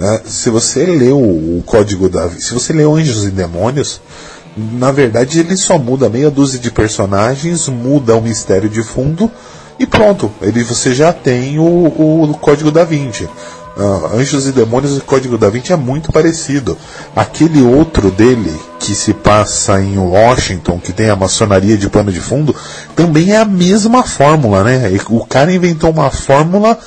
né, 0.00 0.20
se 0.24 0.48
você 0.48 0.86
leu 0.86 1.18
o 1.18 1.62
Código 1.66 2.08
da 2.08 2.28
se 2.30 2.54
você 2.54 2.72
leu 2.72 2.94
Anjos 2.94 3.24
e 3.24 3.30
Demônios, 3.30 4.00
na 4.56 4.90
verdade 4.90 5.38
ele 5.38 5.56
só 5.56 5.78
muda 5.78 6.08
meia 6.08 6.30
dúzia 6.30 6.58
de 6.58 6.70
personagens, 6.70 7.68
muda 7.68 8.16
o 8.16 8.22
mistério 8.22 8.68
de 8.68 8.82
fundo 8.82 9.30
e 9.78 9.86
pronto. 9.86 10.30
Ele, 10.40 10.64
você 10.64 10.94
já 10.94 11.12
tem 11.12 11.58
o, 11.58 11.64
o 11.64 12.38
Código 12.40 12.70
da 12.70 12.84
Vinci. 12.84 13.28
Ah, 13.76 14.10
Anjos 14.14 14.46
e 14.46 14.52
Demônios 14.52 14.96
e 14.98 15.00
Código 15.00 15.38
da 15.38 15.48
Vinci 15.48 15.72
é 15.72 15.76
muito 15.76 16.12
parecido. 16.12 16.76
Aquele 17.14 17.62
outro 17.62 18.10
dele, 18.10 18.54
que 18.78 18.94
se 18.94 19.14
passa 19.14 19.80
em 19.80 19.96
Washington, 19.96 20.78
que 20.78 20.92
tem 20.92 21.08
a 21.08 21.16
maçonaria 21.16 21.78
de 21.78 21.88
pano 21.88 22.12
de 22.12 22.20
fundo, 22.20 22.54
também 22.94 23.32
é 23.32 23.38
a 23.38 23.44
mesma 23.44 24.02
fórmula, 24.02 24.64
né? 24.64 24.90
O 25.08 25.24
cara 25.24 25.52
inventou 25.52 25.90
uma 25.90 26.10
fórmula 26.10 26.78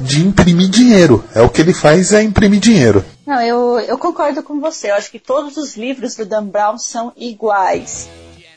de 0.00 0.20
imprimir 0.20 0.68
dinheiro. 0.68 1.24
É 1.34 1.40
o 1.42 1.48
que 1.48 1.60
ele 1.60 1.74
faz 1.74 2.12
é 2.12 2.22
imprimir 2.22 2.60
dinheiro. 2.60 3.04
Não, 3.26 3.40
eu, 3.42 3.78
eu 3.80 3.98
concordo 3.98 4.42
com 4.42 4.60
você. 4.60 4.90
Eu 4.90 4.94
acho 4.94 5.10
que 5.10 5.18
todos 5.18 5.56
os 5.56 5.76
livros 5.76 6.14
do 6.16 6.24
Dan 6.24 6.44
Brown 6.46 6.78
são 6.78 7.12
iguais. 7.16 8.08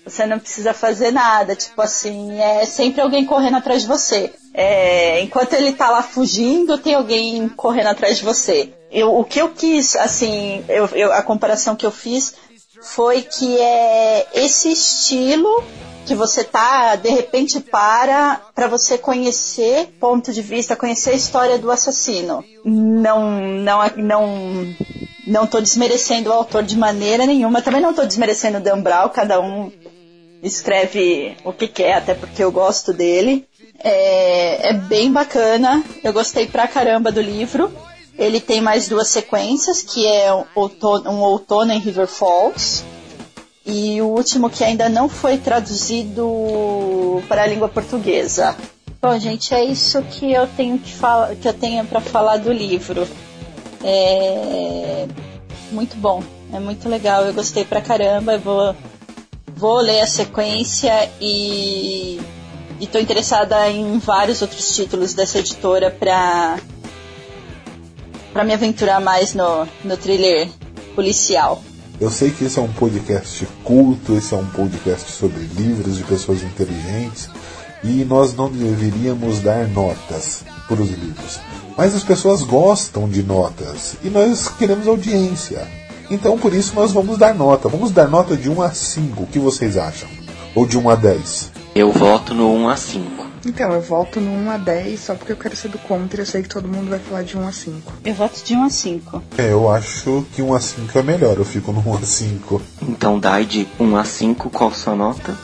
Você 0.05 0.25
não 0.25 0.39
precisa 0.39 0.73
fazer 0.73 1.11
nada. 1.11 1.55
Tipo 1.55 1.81
assim, 1.81 2.39
é 2.39 2.65
sempre 2.65 3.01
alguém 3.01 3.25
correndo 3.25 3.57
atrás 3.57 3.81
de 3.81 3.87
você. 3.87 4.31
É, 4.53 5.21
enquanto 5.21 5.53
ele 5.53 5.73
tá 5.73 5.89
lá 5.89 6.03
fugindo, 6.03 6.77
tem 6.77 6.95
alguém 6.95 7.47
correndo 7.49 7.87
atrás 7.87 8.17
de 8.17 8.23
você. 8.23 8.73
Eu, 8.91 9.15
o 9.15 9.23
que 9.23 9.39
eu 9.39 9.49
quis, 9.49 9.95
assim, 9.95 10.63
eu, 10.67 10.85
eu- 10.87 11.13
a 11.13 11.21
comparação 11.21 11.75
que 11.75 11.85
eu 11.85 11.91
fiz 11.91 12.33
foi 12.81 13.21
que 13.21 13.57
é 13.57 14.27
esse 14.33 14.69
estilo 14.71 15.63
que 16.05 16.15
você 16.15 16.43
tá 16.43 16.95
de 16.95 17.09
repente 17.09 17.59
para 17.59 18.41
para 18.53 18.67
você 18.67 18.97
conhecer 18.97 19.87
ponto 19.99 20.31
de 20.31 20.41
vista, 20.41 20.75
conhecer 20.75 21.11
a 21.11 21.15
história 21.15 21.57
do 21.57 21.71
assassino. 21.71 22.43
Não 22.65 23.39
não 23.39 23.79
não 23.97 24.75
não 25.27 25.47
tô 25.47 25.61
desmerecendo 25.61 26.29
o 26.29 26.33
autor 26.33 26.63
de 26.63 26.77
maneira 26.77 27.25
nenhuma, 27.25 27.61
também 27.61 27.81
não 27.81 27.93
tô 27.93 28.05
desmerecendo 28.05 28.57
o 28.57 28.61
Dan 28.61 28.81
Brown, 28.81 29.09
cada 29.09 29.39
um 29.39 29.71
escreve 30.41 31.37
o 31.43 31.53
que 31.53 31.67
quer, 31.67 31.93
até 31.93 32.13
porque 32.13 32.43
eu 32.43 32.51
gosto 32.51 32.91
dele. 32.91 33.47
É, 33.83 34.69
é 34.69 34.73
bem 34.73 35.11
bacana, 35.11 35.83
eu 36.03 36.13
gostei 36.13 36.47
pra 36.47 36.67
caramba 36.67 37.11
do 37.11 37.21
livro. 37.21 37.71
Ele 38.17 38.39
tem 38.39 38.61
mais 38.61 38.87
duas 38.87 39.07
sequências, 39.07 39.81
que 39.81 40.05
é 40.05 40.33
um 40.33 40.43
outono, 40.53 41.09
um 41.09 41.21
outono 41.21 41.71
em 41.71 41.79
River 41.79 42.07
Falls, 42.07 42.83
e 43.65 44.01
o 44.01 44.07
último 44.07 44.49
que 44.49 44.63
ainda 44.63 44.89
não 44.89 45.07
foi 45.07 45.37
traduzido 45.37 47.21
para 47.27 47.43
a 47.43 47.47
língua 47.47 47.69
portuguesa. 47.69 48.55
Bom, 49.01 49.17
gente, 49.17 49.53
é 49.53 49.63
isso 49.63 50.01
que 50.03 50.31
eu 50.31 50.47
tenho 50.47 50.77
que 50.77 50.93
falar, 50.93 51.35
que 51.35 51.47
eu 51.47 51.53
tenho 51.53 51.85
para 51.85 52.01
falar 52.01 52.37
do 52.37 52.51
livro. 52.51 53.07
É 53.83 55.07
muito 55.71 55.95
bom, 55.95 56.23
é 56.53 56.59
muito 56.59 56.87
legal. 56.87 57.23
Eu 57.25 57.33
gostei 57.33 57.65
pra 57.65 57.81
caramba. 57.81 58.33
Eu 58.33 58.39
vou 58.39 58.75
vou 59.55 59.77
ler 59.79 60.01
a 60.01 60.07
sequência 60.07 61.09
e 61.19 62.19
estou 62.79 62.99
interessada 62.99 63.69
em 63.69 63.99
vários 63.99 64.41
outros 64.41 64.75
títulos 64.75 65.13
dessa 65.13 65.39
editora 65.39 65.91
para 65.91 66.57
para 68.33 68.43
me 68.43 68.53
aventurar 68.53 68.99
mais 69.01 69.33
no, 69.33 69.67
no 69.83 69.97
thriller 69.97 70.47
policial. 70.95 71.61
Eu 72.01 72.09
sei 72.09 72.31
que 72.31 72.45
esse 72.45 72.57
é 72.57 72.61
um 72.63 72.73
podcast 72.73 73.47
culto, 73.63 74.17
esse 74.17 74.33
é 74.33 74.37
um 74.37 74.47
podcast 74.47 75.11
sobre 75.11 75.37
livros 75.55 75.97
de 75.97 76.03
pessoas 76.03 76.41
inteligentes 76.41 77.29
e 77.83 78.03
nós 78.03 78.33
não 78.33 78.49
deveríamos 78.49 79.39
dar 79.39 79.67
notas 79.67 80.43
para 80.67 80.81
os 80.81 80.89
livros. 80.89 81.39
Mas 81.77 81.93
as 81.93 82.03
pessoas 82.03 82.41
gostam 82.41 83.07
de 83.07 83.21
notas 83.21 83.97
e 84.03 84.09
nós 84.09 84.47
queremos 84.47 84.87
audiência. 84.87 85.67
Então 86.09 86.39
por 86.39 86.55
isso 86.55 86.73
nós 86.73 86.91
vamos 86.91 87.19
dar 87.19 87.35
nota. 87.35 87.69
Vamos 87.69 87.91
dar 87.91 88.07
nota 88.07 88.35
de 88.35 88.49
1 88.49 88.63
a 88.63 88.71
5. 88.71 89.21
O 89.21 89.27
que 89.27 89.37
vocês 89.37 89.77
acham? 89.77 90.09
Ou 90.55 90.65
de 90.65 90.79
1 90.79 90.89
a 90.89 90.95
10? 90.95 91.51
Eu 91.75 91.91
voto 91.91 92.33
no 92.33 92.51
1 92.51 92.67
a 92.67 92.77
5. 92.77 93.30
Então, 93.45 93.71
eu 93.71 93.81
volto 93.81 94.21
no 94.21 94.31
1 94.31 94.51
a 94.51 94.57
10 94.57 94.99
só 94.99 95.15
porque 95.15 95.31
eu 95.31 95.37
quero 95.37 95.55
ser 95.55 95.69
do 95.69 95.79
contra. 95.79 96.21
Eu 96.21 96.25
sei 96.25 96.43
que 96.43 96.49
todo 96.49 96.67
mundo 96.67 96.89
vai 96.89 96.99
falar 96.99 97.23
de 97.23 97.37
1 97.37 97.47
a 97.47 97.51
5. 97.51 97.93
Eu 98.05 98.13
voto 98.13 98.43
de 98.43 98.53
1 98.53 98.63
a 98.63 98.69
5. 98.69 99.23
É, 99.37 99.51
eu 99.51 99.69
acho 99.69 100.25
que 100.33 100.41
1 100.41 100.53
a 100.53 100.59
5 100.59 100.99
é 100.99 101.03
melhor. 101.03 101.37
Eu 101.37 101.45
fico 101.45 101.71
no 101.71 101.79
1 101.79 101.97
a 101.97 102.01
5. 102.01 102.61
Então 102.83 103.19
dai 103.19 103.45
de 103.45 103.67
1 103.79 103.95
a 103.95 104.03
5, 104.03 104.49
qual 104.51 104.71
sua 104.71 104.95
nota? 104.95 105.35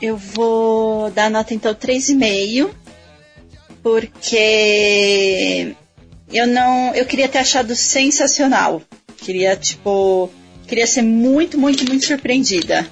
Eu 0.00 0.16
vou 0.16 1.10
dar 1.10 1.28
nota 1.28 1.52
então 1.52 1.74
3,5, 1.74 2.70
porque 3.82 5.74
eu 6.32 6.46
não. 6.46 6.94
Eu 6.94 7.06
queria 7.06 7.28
ter 7.28 7.38
achado 7.38 7.74
sensacional. 7.74 8.82
Queria, 9.16 9.56
tipo. 9.56 10.30
Queria 10.66 10.86
ser 10.86 11.02
muito, 11.02 11.58
muito, 11.58 11.84
muito 11.86 12.04
surpreendida. 12.04 12.86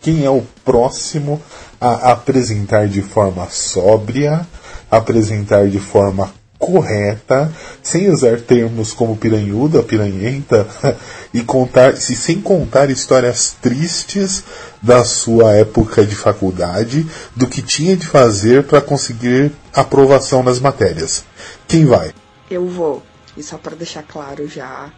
Quem 0.00 0.24
é 0.24 0.30
o 0.30 0.42
próximo 0.64 1.40
a 1.78 2.12
apresentar 2.12 2.88
de 2.88 3.02
forma 3.02 3.48
sóbria, 3.50 4.46
apresentar 4.90 5.68
de 5.68 5.78
forma 5.78 6.32
correta, 6.60 7.50
sem 7.82 8.10
usar 8.10 8.38
termos 8.38 8.92
como 8.92 9.16
piranhuda, 9.16 9.82
piranhenta, 9.82 10.66
e 11.32 11.42
contar, 11.42 11.96
se 11.96 12.14
sem 12.14 12.38
contar 12.40 12.90
histórias 12.90 13.56
tristes 13.62 14.44
da 14.80 15.02
sua 15.02 15.54
época 15.54 16.04
de 16.04 16.14
faculdade, 16.14 17.06
do 17.34 17.46
que 17.46 17.62
tinha 17.62 17.96
de 17.96 18.06
fazer 18.06 18.64
para 18.64 18.80
conseguir 18.80 19.50
aprovação 19.74 20.42
nas 20.42 20.60
matérias. 20.60 21.24
Quem 21.66 21.86
vai? 21.86 22.12
Eu 22.50 22.66
vou. 22.68 23.02
E 23.36 23.42
só 23.42 23.56
pra 23.56 23.74
deixar 23.74 24.02
claro 24.02 24.46
já, 24.46 24.90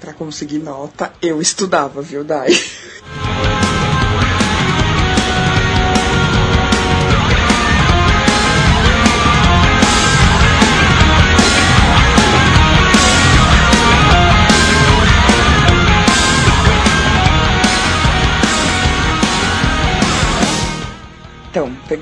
pra 0.00 0.12
conseguir 0.12 0.58
nota, 0.58 1.12
eu 1.22 1.40
estudava, 1.40 2.02
viu, 2.02 2.24
Dai? 2.24 2.48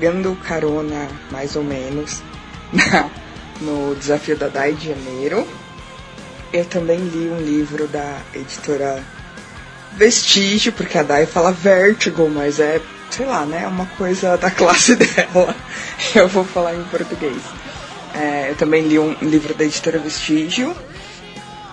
pegando 0.03 0.35
carona, 0.43 1.07
mais 1.31 1.55
ou 1.55 1.63
menos, 1.63 2.21
na- 2.73 3.09
no 3.61 3.95
desafio 3.95 4.35
da 4.35 4.49
Dai 4.49 4.73
de 4.73 4.89
janeiro, 4.89 5.47
eu 6.51 6.65
também 6.65 6.99
li 6.99 7.29
um 7.29 7.39
livro 7.39 7.87
da 7.87 8.17
editora 8.33 9.01
Vestígio, 9.93 10.73
porque 10.73 10.97
a 10.97 11.03
Dai 11.03 11.25
fala 11.25 11.53
Vertigo, 11.53 12.29
mas 12.29 12.59
é, 12.59 12.81
sei 13.09 13.25
lá, 13.25 13.45
né? 13.45 13.65
Uma 13.65 13.85
coisa 13.97 14.35
da 14.37 14.51
classe 14.51 14.97
dela. 14.99 15.55
Eu 16.13 16.27
vou 16.27 16.43
falar 16.43 16.75
em 16.75 16.83
português. 16.83 17.41
É, 18.13 18.49
eu 18.49 18.55
também 18.57 18.85
li 18.85 18.99
um 18.99 19.13
livro 19.21 19.53
da 19.53 19.63
editora 19.63 19.99
Vestígio, 19.99 20.75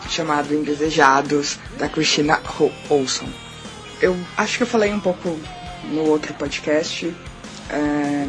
chamado 0.09 0.55
Indesejados, 0.55 1.59
da 1.77 1.89
Christina 1.89 2.39
Olson. 2.89 3.27
Eu 4.01 4.17
acho 4.37 4.57
que 4.59 4.63
eu 4.63 4.69
falei 4.69 4.93
um 4.93 5.01
pouco 5.01 5.37
no 5.91 6.03
outro 6.09 6.33
podcast. 6.35 7.13
É, 7.73 8.27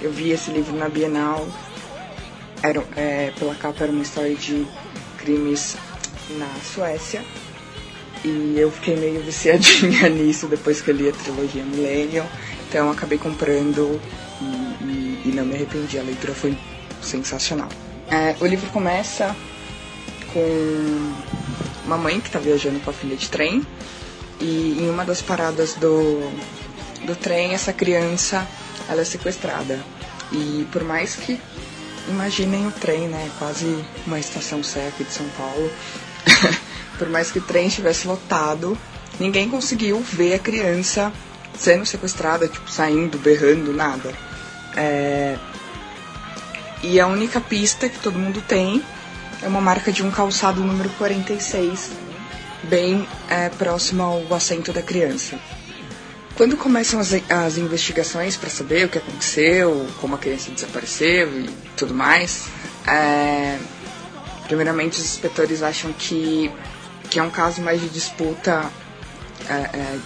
eu 0.00 0.10
vi 0.12 0.30
esse 0.30 0.50
livro 0.50 0.76
na 0.76 0.88
Bienal. 0.88 1.46
Era, 2.62 2.82
é, 2.96 3.32
pela 3.38 3.54
capa 3.54 3.84
era 3.84 3.92
uma 3.92 4.02
história 4.02 4.34
de 4.34 4.66
crimes 5.18 5.76
na 6.38 6.48
Suécia. 6.74 7.22
E 8.24 8.54
eu 8.56 8.70
fiquei 8.70 8.96
meio 8.96 9.20
viciadinha 9.20 10.08
nisso 10.10 10.46
depois 10.46 10.80
que 10.80 10.90
eu 10.90 10.94
li 10.94 11.08
a 11.08 11.12
trilogia 11.12 11.64
Millennium. 11.64 12.24
Então 12.68 12.86
eu 12.86 12.92
acabei 12.92 13.18
comprando 13.18 14.00
e, 14.40 14.44
e- 14.84 15.22
e 15.26 15.32
não 15.34 15.44
me 15.44 15.54
arrependi. 15.54 15.98
A 15.98 16.02
leitura 16.02 16.32
foi 16.34 16.56
sensacional. 17.02 17.68
É, 18.08 18.36
o 18.40 18.46
livro 18.46 18.68
começa 18.70 19.34
com 20.32 21.12
uma 21.84 21.96
mãe 21.98 22.20
que 22.20 22.28
está 22.28 22.38
viajando 22.38 22.78
com 22.80 22.90
a 22.90 22.92
filha 22.92 23.16
de 23.16 23.28
trem. 23.28 23.66
E 24.40 24.76
em 24.80 24.88
uma 24.88 25.04
das 25.04 25.20
paradas 25.22 25.74
do, 25.74 26.20
do 27.06 27.14
trem, 27.16 27.54
essa 27.54 27.72
criança 27.72 28.46
ela 28.88 29.02
é 29.02 29.04
sequestrada. 29.04 29.78
E 30.30 30.66
por 30.72 30.84
mais 30.84 31.14
que 31.16 31.38
imaginem 32.08 32.66
o 32.66 32.72
trem, 32.72 33.08
né? 33.08 33.30
Quase 33.38 33.84
uma 34.06 34.18
estação 34.18 34.60
aqui 34.88 35.04
de 35.04 35.12
São 35.12 35.26
Paulo. 35.36 35.70
por 36.98 37.08
mais 37.08 37.30
que 37.30 37.38
o 37.38 37.42
trem 37.42 37.66
estivesse 37.66 38.06
lotado, 38.06 38.76
ninguém 39.18 39.48
conseguiu 39.48 40.00
ver 40.00 40.34
a 40.34 40.38
criança 40.38 41.12
sendo 41.58 41.84
sequestrada, 41.84 42.48
tipo, 42.48 42.70
saindo, 42.70 43.18
berrando, 43.18 43.72
nada. 43.72 44.12
É, 44.76 45.36
E 46.82 46.98
a 46.98 47.06
única 47.06 47.40
pista 47.40 47.88
que 47.88 47.98
todo 48.00 48.18
mundo 48.18 48.42
tem 48.42 48.82
é 49.40 49.46
uma 49.46 49.60
marca 49.60 49.92
de 49.92 50.02
um 50.02 50.10
calçado 50.10 50.60
número 50.62 50.90
46, 50.90 51.90
bem 52.64 53.06
é, 53.28 53.48
próximo 53.50 54.02
ao 54.02 54.34
assento 54.34 54.72
da 54.72 54.82
criança. 54.82 55.38
Quando 56.36 56.56
começam 56.56 56.98
as, 56.98 57.12
as 57.28 57.58
investigações 57.58 58.36
para 58.36 58.48
saber 58.48 58.86
o 58.86 58.88
que 58.88 58.98
aconteceu, 58.98 59.86
como 60.00 60.14
a 60.14 60.18
criança 60.18 60.50
desapareceu 60.50 61.28
e 61.40 61.50
tudo 61.76 61.92
mais, 61.92 62.46
é, 62.86 63.58
primeiramente 64.46 64.98
os 64.98 65.04
inspetores 65.04 65.62
acham 65.62 65.92
que, 65.92 66.50
que 67.10 67.18
é 67.18 67.22
um 67.22 67.30
caso 67.30 67.60
mais 67.60 67.80
de 67.80 67.88
disputa 67.88 68.64
é, 69.48 69.54
é, 69.54 69.98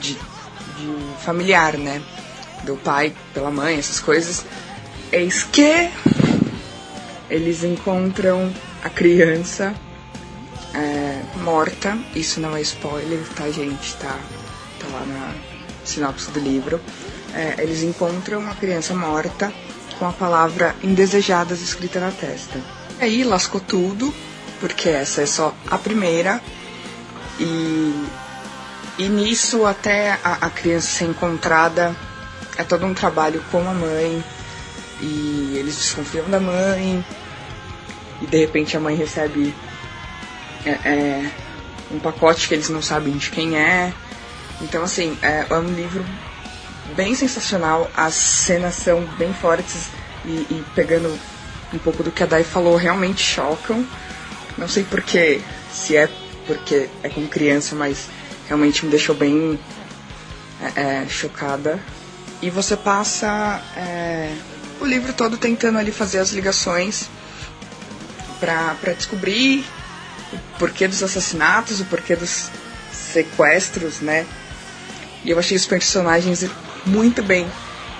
de, 0.00 0.14
de 0.14 1.24
familiar, 1.24 1.76
né? 1.76 2.02
Do 2.64 2.76
pai 2.76 3.12
pela 3.34 3.50
mãe, 3.50 3.78
essas 3.78 4.00
coisas. 4.00 4.44
Eis 5.10 5.44
que 5.44 5.90
eles 7.28 7.64
encontram 7.64 8.52
a 8.82 8.88
criança 8.88 9.74
é, 10.74 11.20
morta. 11.42 11.98
Isso 12.14 12.40
não 12.40 12.56
é 12.56 12.60
spoiler, 12.62 13.20
tá, 13.34 13.50
gente? 13.50 13.94
Tá, 13.96 14.18
tá 14.82 14.98
lá 14.98 15.04
na 15.06 15.34
sinopse 15.84 16.30
do 16.30 16.40
livro. 16.40 16.80
É, 17.34 17.56
eles 17.58 17.82
encontram 17.82 18.48
a 18.50 18.54
criança 18.54 18.94
morta 18.94 19.52
com 19.98 20.06
a 20.06 20.12
palavra 20.12 20.74
indesejadas 20.82 21.60
escrita 21.60 22.00
na 22.00 22.10
testa. 22.10 22.60
Aí 23.00 23.24
lascou 23.24 23.60
tudo, 23.60 24.12
porque 24.60 24.88
essa 24.88 25.22
é 25.22 25.26
só 25.26 25.54
a 25.70 25.78
primeira. 25.78 26.40
E, 27.38 28.06
e 28.98 29.08
nisso, 29.08 29.64
até 29.66 30.18
a, 30.22 30.46
a 30.46 30.50
criança 30.50 30.88
ser 30.88 31.04
encontrada, 31.06 31.96
é 32.56 32.62
todo 32.62 32.84
um 32.86 32.94
trabalho 32.94 33.42
com 33.50 33.58
a 33.58 33.72
mãe. 33.72 34.22
E 35.00 35.54
eles 35.56 35.76
desconfiam 35.76 36.28
da 36.28 36.38
mãe. 36.38 37.04
E 38.20 38.26
de 38.26 38.38
repente 38.38 38.76
a 38.76 38.80
mãe 38.80 38.94
recebe 38.94 39.54
é, 40.64 40.70
é, 40.70 41.30
um 41.90 41.98
pacote 41.98 42.46
que 42.46 42.54
eles 42.54 42.68
não 42.68 42.82
sabem 42.82 43.16
de 43.16 43.30
quem 43.30 43.56
é. 43.56 43.92
Então, 44.62 44.82
assim, 44.82 45.18
é, 45.20 45.46
é 45.50 45.54
um 45.54 45.74
livro 45.74 46.04
bem 46.94 47.14
sensacional. 47.14 47.90
As 47.96 48.14
cenas 48.14 48.74
são 48.74 49.04
bem 49.18 49.32
fortes 49.34 49.88
e, 50.24 50.46
e 50.50 50.64
pegando 50.74 51.18
um 51.72 51.78
pouco 51.78 52.02
do 52.02 52.10
que 52.10 52.22
a 52.22 52.26
Dai 52.26 52.44
falou, 52.44 52.76
realmente 52.76 53.22
chocam. 53.22 53.84
Não 54.56 54.68
sei 54.68 54.84
porquê, 54.84 55.40
se 55.72 55.96
é 55.96 56.08
porque 56.46 56.88
é 57.02 57.08
com 57.08 57.26
criança, 57.26 57.74
mas 57.74 58.08
realmente 58.46 58.84
me 58.84 58.90
deixou 58.90 59.14
bem 59.14 59.58
é, 60.76 60.80
é, 60.80 61.08
chocada. 61.08 61.80
E 62.40 62.50
você 62.50 62.76
passa 62.76 63.62
é, 63.76 64.34
o 64.80 64.84
livro 64.84 65.12
todo 65.12 65.36
tentando 65.36 65.78
ali 65.78 65.92
fazer 65.92 66.18
as 66.18 66.32
ligações 66.32 67.08
pra 68.40 68.74
descobrir 68.96 69.64
o 70.32 70.58
porquê 70.58 70.88
dos 70.88 71.02
assassinatos, 71.02 71.80
o 71.80 71.84
porquê 71.84 72.16
dos 72.16 72.50
sequestros, 72.92 74.00
né? 74.00 74.26
E 75.24 75.30
eu 75.30 75.38
achei 75.38 75.56
os 75.56 75.66
personagens 75.66 76.44
muito 76.84 77.22
bem 77.22 77.46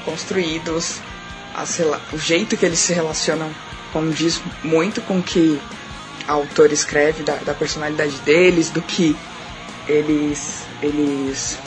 construídos, 0.05 1.01
as 1.55 1.81
o 2.13 2.19
jeito 2.19 2.57
que 2.57 2.67
eles 2.67 2.79
se 2.79 2.93
relacionam 2.93 3.51
condiz 3.93 4.41
muito 4.65 5.01
com 5.03 5.19
o 5.19 5.23
que 5.23 5.61
a 6.27 6.33
autora 6.33 6.73
escreve 6.73 7.23
da, 7.23 7.37
da 7.37 7.55
personalidade 7.55 8.17
deles, 8.21 8.71
do 8.71 8.81
que 8.81 9.17
eles, 9.87 10.65
eles 10.83 11.59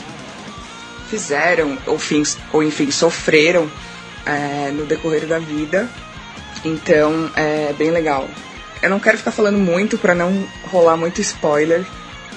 fizeram, 1.08 1.78
ou, 1.86 1.98
fins, 1.98 2.36
ou 2.52 2.62
enfim, 2.62 2.90
sofreram 2.90 3.70
é, 4.24 4.70
no 4.72 4.84
decorrer 4.84 5.26
da 5.26 5.38
vida. 5.38 5.88
Então 6.64 7.30
é 7.36 7.72
bem 7.74 7.90
legal. 7.90 8.28
Eu 8.82 8.90
não 8.90 8.98
quero 8.98 9.18
ficar 9.18 9.30
falando 9.30 9.58
muito 9.58 9.96
para 9.96 10.14
não 10.14 10.46
rolar 10.70 10.96
muito 10.96 11.20
spoiler, 11.20 11.84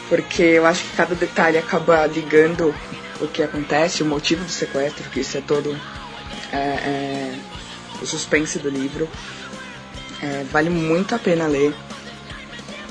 porque 0.08 0.44
eu 0.44 0.66
acho 0.66 0.84
que 0.84 0.96
cada 0.96 1.16
detalhe 1.16 1.58
acaba 1.58 2.06
ligando 2.06 2.74
o 3.22 3.28
que 3.28 3.44
acontece, 3.44 4.04
o 4.04 4.06
motivo 4.06 4.44
do 4.44 4.52
sequestro, 4.52 5.10
que 5.10 5.20
isso 5.22 5.38
é 5.38 5.42
todo 5.42 5.76
é, 6.52 6.58
é, 6.58 7.36
o 8.02 8.06
suspense 8.06 8.60
do 8.60 8.70
livro. 8.70 9.10
É, 10.22 10.46
vale 10.52 10.70
muito 10.70 11.16
a 11.16 11.20
pena 11.20 11.48
ler. 11.48 11.74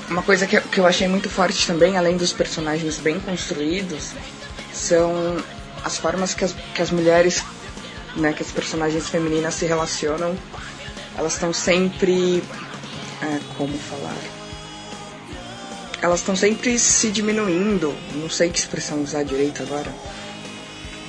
Uma 0.09 0.23
coisa 0.23 0.47
que, 0.47 0.59
que 0.59 0.79
eu 0.79 0.87
achei 0.87 1.07
muito 1.07 1.29
forte 1.29 1.67
também, 1.67 1.95
além 1.95 2.17
dos 2.17 2.33
personagens 2.33 2.97
bem 2.97 3.19
construídos, 3.19 4.13
são 4.73 5.37
as 5.83 5.97
formas 5.97 6.33
que 6.33 6.43
as, 6.43 6.53
que 6.73 6.81
as 6.81 6.89
mulheres, 6.89 7.43
né, 8.15 8.33
que 8.33 8.41
as 8.41 8.51
personagens 8.51 9.07
femininas 9.07 9.53
se 9.53 9.65
relacionam. 9.65 10.35
Elas 11.17 11.33
estão 11.33 11.53
sempre. 11.53 12.43
é, 13.21 13.39
como 13.57 13.77
falar? 13.77 14.17
Elas 16.01 16.21
estão 16.21 16.35
sempre 16.35 16.79
se 16.79 17.11
diminuindo, 17.11 17.93
não 18.15 18.29
sei 18.29 18.49
que 18.49 18.57
expressão 18.57 19.03
usar 19.03 19.23
direito 19.23 19.61
agora. 19.61 19.93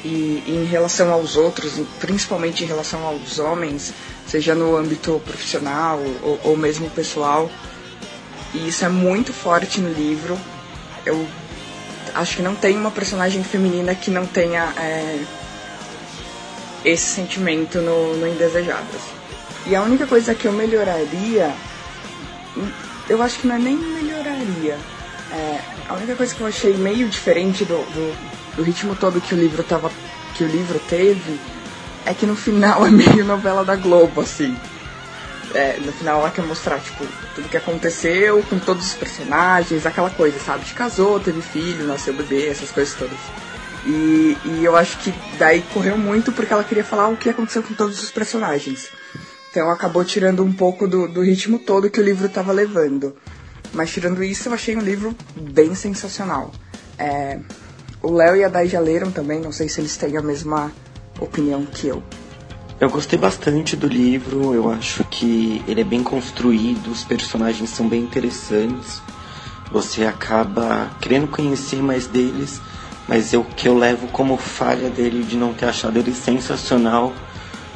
E, 0.02 0.42
e 0.46 0.62
em 0.62 0.64
relação 0.64 1.12
aos 1.12 1.36
outros, 1.36 1.74
principalmente 1.98 2.64
em 2.64 2.66
relação 2.66 3.04
aos 3.04 3.38
homens, 3.38 3.92
seja 4.26 4.54
no 4.54 4.76
âmbito 4.76 5.20
profissional 5.24 6.00
ou, 6.22 6.40
ou 6.44 6.56
mesmo 6.56 6.88
pessoal, 6.90 7.50
e 8.54 8.68
isso 8.68 8.84
é 8.84 8.88
muito 8.88 9.32
forte 9.32 9.80
no 9.80 9.92
livro. 9.92 10.38
Eu 11.04 11.26
acho 12.14 12.36
que 12.36 12.42
não 12.42 12.54
tem 12.54 12.76
uma 12.76 12.90
personagem 12.90 13.44
feminina 13.44 13.94
que 13.94 14.10
não 14.10 14.26
tenha 14.26 14.72
é, 14.76 15.22
esse 16.84 17.14
sentimento 17.14 17.80
no, 17.80 18.16
no 18.16 18.26
Indesejadas. 18.26 19.02
E 19.66 19.74
a 19.74 19.82
única 19.82 20.06
coisa 20.06 20.34
que 20.34 20.46
eu 20.46 20.52
melhoraria, 20.52 21.54
eu 23.08 23.22
acho 23.22 23.38
que 23.38 23.46
não 23.46 23.56
é 23.56 23.58
nem 23.58 23.76
melhoraria. 23.76 24.78
É, 25.32 25.60
a 25.88 25.94
única 25.94 26.16
coisa 26.16 26.34
que 26.34 26.40
eu 26.40 26.46
achei 26.46 26.74
meio 26.74 27.08
diferente 27.08 27.64
do, 27.64 27.76
do, 27.92 28.29
do 28.60 28.62
ritmo 28.62 28.94
todo 28.94 29.22
que 29.22 29.34
o 29.34 29.38
livro 29.38 29.62
tava, 29.64 29.90
que 30.34 30.44
o 30.44 30.46
livro 30.46 30.78
teve, 30.86 31.40
é 32.04 32.12
que 32.12 32.26
no 32.26 32.36
final 32.36 32.84
é 32.86 32.90
meio 32.90 33.24
novela 33.24 33.64
da 33.64 33.74
Globo, 33.74 34.20
assim. 34.20 34.54
É, 35.54 35.78
no 35.80 35.90
final 35.90 36.20
ela 36.20 36.30
quer 36.30 36.44
mostrar, 36.44 36.78
tipo, 36.78 37.04
tudo 37.34 37.48
que 37.48 37.56
aconteceu 37.56 38.40
com 38.48 38.58
todos 38.58 38.86
os 38.86 38.94
personagens, 38.94 39.84
aquela 39.84 40.10
coisa, 40.10 40.38
sabe? 40.38 40.64
De 40.64 40.74
casou, 40.74 41.18
teve 41.18 41.40
filho, 41.40 41.86
nasceu 41.86 42.12
bebê, 42.12 42.48
essas 42.48 42.70
coisas 42.70 42.94
todas. 42.94 43.18
E, 43.86 44.36
e 44.44 44.64
eu 44.64 44.76
acho 44.76 44.98
que 44.98 45.12
daí 45.38 45.62
correu 45.72 45.96
muito 45.96 46.30
porque 46.30 46.52
ela 46.52 46.62
queria 46.62 46.84
falar 46.84 47.08
o 47.08 47.16
que 47.16 47.30
aconteceu 47.30 47.62
com 47.62 47.74
todos 47.74 48.00
os 48.00 48.10
personagens. 48.10 48.90
Então 49.50 49.70
acabou 49.70 50.04
tirando 50.04 50.44
um 50.44 50.52
pouco 50.52 50.86
do, 50.86 51.08
do 51.08 51.22
ritmo 51.22 51.58
todo 51.58 51.90
que 51.90 51.98
o 51.98 52.04
livro 52.04 52.26
estava 52.26 52.52
levando. 52.52 53.16
Mas 53.72 53.90
tirando 53.90 54.22
isso, 54.22 54.48
eu 54.48 54.52
achei 54.52 54.76
um 54.76 54.80
livro 54.80 55.16
bem 55.34 55.74
sensacional. 55.74 56.52
É, 56.98 57.40
o 58.02 58.12
Léo 58.12 58.36
e 58.36 58.44
a 58.44 58.48
Dai 58.48 58.66
já 58.66 58.80
leram 58.80 59.10
também, 59.10 59.40
não 59.40 59.52
sei 59.52 59.68
se 59.68 59.80
eles 59.80 59.96
têm 59.96 60.16
a 60.16 60.22
mesma 60.22 60.72
opinião 61.20 61.64
que 61.64 61.88
eu. 61.88 62.02
Eu 62.80 62.88
gostei 62.88 63.18
bastante 63.18 63.76
do 63.76 63.86
livro, 63.86 64.54
eu 64.54 64.70
acho 64.70 65.04
que 65.04 65.62
ele 65.68 65.82
é 65.82 65.84
bem 65.84 66.02
construído, 66.02 66.90
os 66.90 67.04
personagens 67.04 67.68
são 67.68 67.86
bem 67.86 68.00
interessantes. 68.00 69.02
Você 69.70 70.04
acaba 70.06 70.90
querendo 70.98 71.28
conhecer 71.28 71.82
mais 71.82 72.06
deles, 72.06 72.58
mas 73.06 73.34
o 73.34 73.44
que 73.44 73.68
eu 73.68 73.76
levo 73.76 74.08
como 74.08 74.38
falha 74.38 74.88
dele 74.88 75.22
de 75.22 75.36
não 75.36 75.52
ter 75.52 75.66
achado 75.66 75.98
ele 75.98 76.14
sensacional 76.14 77.12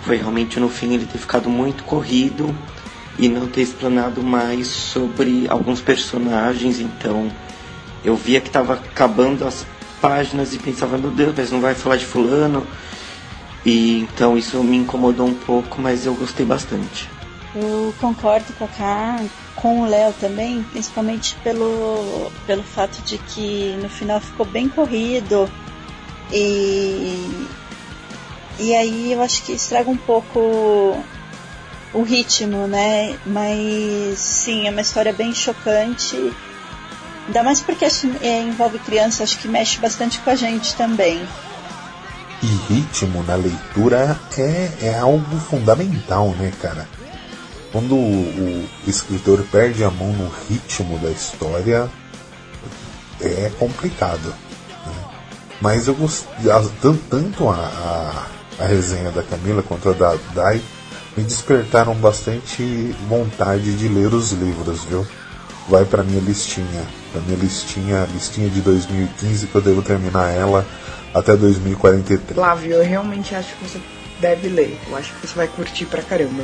foi 0.04 0.16
realmente 0.16 0.58
no 0.58 0.68
fim 0.68 0.94
ele 0.94 1.06
ter 1.06 1.18
ficado 1.18 1.50
muito 1.50 1.84
corrido 1.84 2.54
e 3.18 3.28
não 3.28 3.46
ter 3.46 3.60
explanado 3.60 4.22
mais 4.22 4.68
sobre 4.68 5.46
alguns 5.48 5.80
personagens, 5.80 6.80
então 6.80 7.30
eu 8.04 8.16
via 8.16 8.40
que 8.40 8.48
estava 8.48 8.74
acabando 8.74 9.46
as 9.46 9.66
páginas 10.05 10.53
e 10.53 10.59
pensava, 10.59 10.99
meu 10.99 11.11
Deus, 11.11 11.35
mas 11.35 11.51
não 11.51 11.61
vai 11.62 11.75
falar 11.75 11.97
de 11.97 12.05
fulano. 12.05 12.67
E 13.64 14.01
então 14.01 14.37
isso 14.37 14.62
me 14.62 14.77
incomodou 14.77 15.27
um 15.27 15.35
pouco, 15.35 15.81
mas 15.81 16.05
eu 16.05 16.14
gostei 16.14 16.45
bastante. 16.45 17.09
Eu 17.55 17.95
concordo 17.99 18.53
com 18.59 18.64
a 18.64 18.69
Ká, 18.69 19.25
com 19.57 19.81
o 19.81 19.87
Léo 19.87 20.12
também, 20.21 20.62
principalmente 20.64 21.37
pelo, 21.43 22.31
pelo 22.47 22.62
fato 22.62 23.01
de 23.03 23.17
que 23.17 23.79
no 23.81 23.88
final 23.88 24.21
ficou 24.21 24.45
bem 24.45 24.69
corrido 24.69 25.49
e, 26.31 27.47
e 28.59 28.75
aí 28.75 29.12
eu 29.12 29.23
acho 29.23 29.43
que 29.45 29.53
estraga 29.53 29.88
um 29.88 29.97
pouco 29.97 30.99
o 31.95 32.03
ritmo, 32.03 32.67
né? 32.67 33.17
Mas 33.25 34.19
sim, 34.19 34.67
é 34.67 34.71
uma 34.71 34.81
história 34.83 35.12
bem 35.12 35.33
chocante. 35.33 36.33
Ainda 37.26 37.42
mais 37.42 37.60
porque 37.60 37.84
que, 37.84 38.06
é, 38.20 38.42
envolve 38.42 38.78
criança, 38.78 39.22
acho 39.22 39.38
que 39.38 39.48
mexe 39.48 39.78
bastante 39.78 40.18
com 40.20 40.30
a 40.30 40.34
gente 40.34 40.74
também. 40.74 41.26
E 42.42 42.46
ritmo 42.72 43.22
na 43.22 43.34
leitura 43.34 44.20
é, 44.37 44.70
é 44.82 44.98
algo 44.98 45.38
fundamental, 45.38 46.30
né, 46.30 46.52
cara? 46.60 46.87
Quando 47.72 47.94
o, 47.96 48.68
escritor 48.87 49.42
perde 49.50 49.82
a 49.82 49.90
mão 49.90 50.12
no 50.12 50.30
ritmo 50.48 50.98
da 50.98 51.10
história, 51.10 51.90
é 53.20 53.50
complicado. 53.58 54.28
né? 54.87 54.92
Mas 55.60 55.88
eu 55.88 55.94
gostei, 55.94 56.50
tanto 57.10 57.48
a, 57.48 57.56
a, 57.56 58.62
a 58.62 58.66
resenha 58.66 59.10
da 59.10 59.22
Camila 59.22 59.62
quanto 59.62 59.88
a 59.88 59.92
da 59.92 60.16
Dai 60.34 60.60
me 61.16 61.24
despertaram 61.24 61.94
bastante 61.94 62.94
vontade 63.08 63.74
de 63.76 63.88
ler 63.88 64.12
os 64.12 64.32
livros, 64.32 64.84
viu? 64.84 65.06
Vai 65.68 65.84
pra 65.84 66.02
minha 66.02 66.20
listinha, 66.20 66.87
pra 67.14 67.22
minha 67.22 67.38
listinha, 67.38 68.09
listinha 68.12 68.50
de 68.50 68.61
2015 68.61 69.46
que 69.46 69.55
eu 69.55 69.61
devo 69.61 69.83
terminar 69.83 70.35
ela 70.35 70.66
até 71.14 71.37
2043. 71.37 72.35
Flávio, 72.35 72.72
eu 72.72 72.83
realmente 72.83 73.37
acho 73.37 73.55
que 73.55 73.64
você 73.64 73.81
deve 74.20 74.48
ler. 74.48 74.77
Eu 74.88 74.96
acho 74.96 75.12
que 75.14 75.27
você 75.27 75.35
vai 75.37 75.46
curtir 75.46 75.87
pra 75.87 76.03
caramba. 76.03 76.42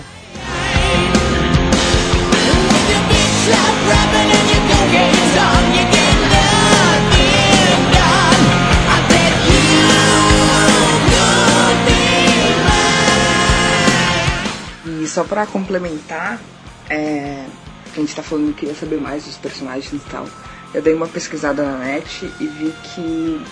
E 14.87 15.09
só 15.09 15.25
pra 15.25 15.47
complementar, 15.47 16.41
é, 16.89 17.45
a 17.93 18.01
gente 18.01 18.15
tá 18.15 18.23
falando 18.23 18.55
que 18.55 18.61
queria 18.61 18.75
saber 18.75 19.01
mais 19.01 19.25
dos 19.25 19.37
personagens 19.37 19.93
e 19.93 20.11
tal. 20.11 20.27
Eu 20.73 20.83
dei 20.83 20.95
uma 20.95 21.09
pesquisada 21.09 21.65
na 21.65 21.79
net 21.79 22.33
e 22.39 22.47
vi 22.47 22.75
que 22.83 23.45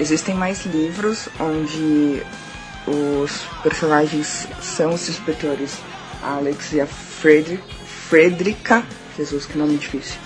existem 0.00 0.34
mais 0.34 0.64
livros 0.66 1.28
onde 1.38 2.22
os 2.86 3.42
personagens 3.62 4.48
são 4.60 4.94
os 4.94 5.08
inspetores 5.08 5.78
Alex 6.22 6.72
e 6.72 6.80
a 6.80 6.86
Frederica. 6.86 8.84
Jesus, 9.16 9.46
que 9.46 9.58
nome 9.58 9.76
difícil. 9.76 10.16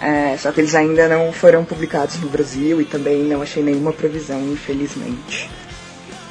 É, 0.00 0.36
só 0.36 0.52
que 0.52 0.60
eles 0.60 0.74
ainda 0.74 1.08
não 1.08 1.32
foram 1.32 1.64
publicados 1.64 2.18
no 2.20 2.28
Brasil 2.28 2.80
e 2.80 2.84
também 2.84 3.22
não 3.24 3.42
achei 3.42 3.62
nenhuma 3.62 3.92
previsão, 3.92 4.40
infelizmente. 4.52 5.50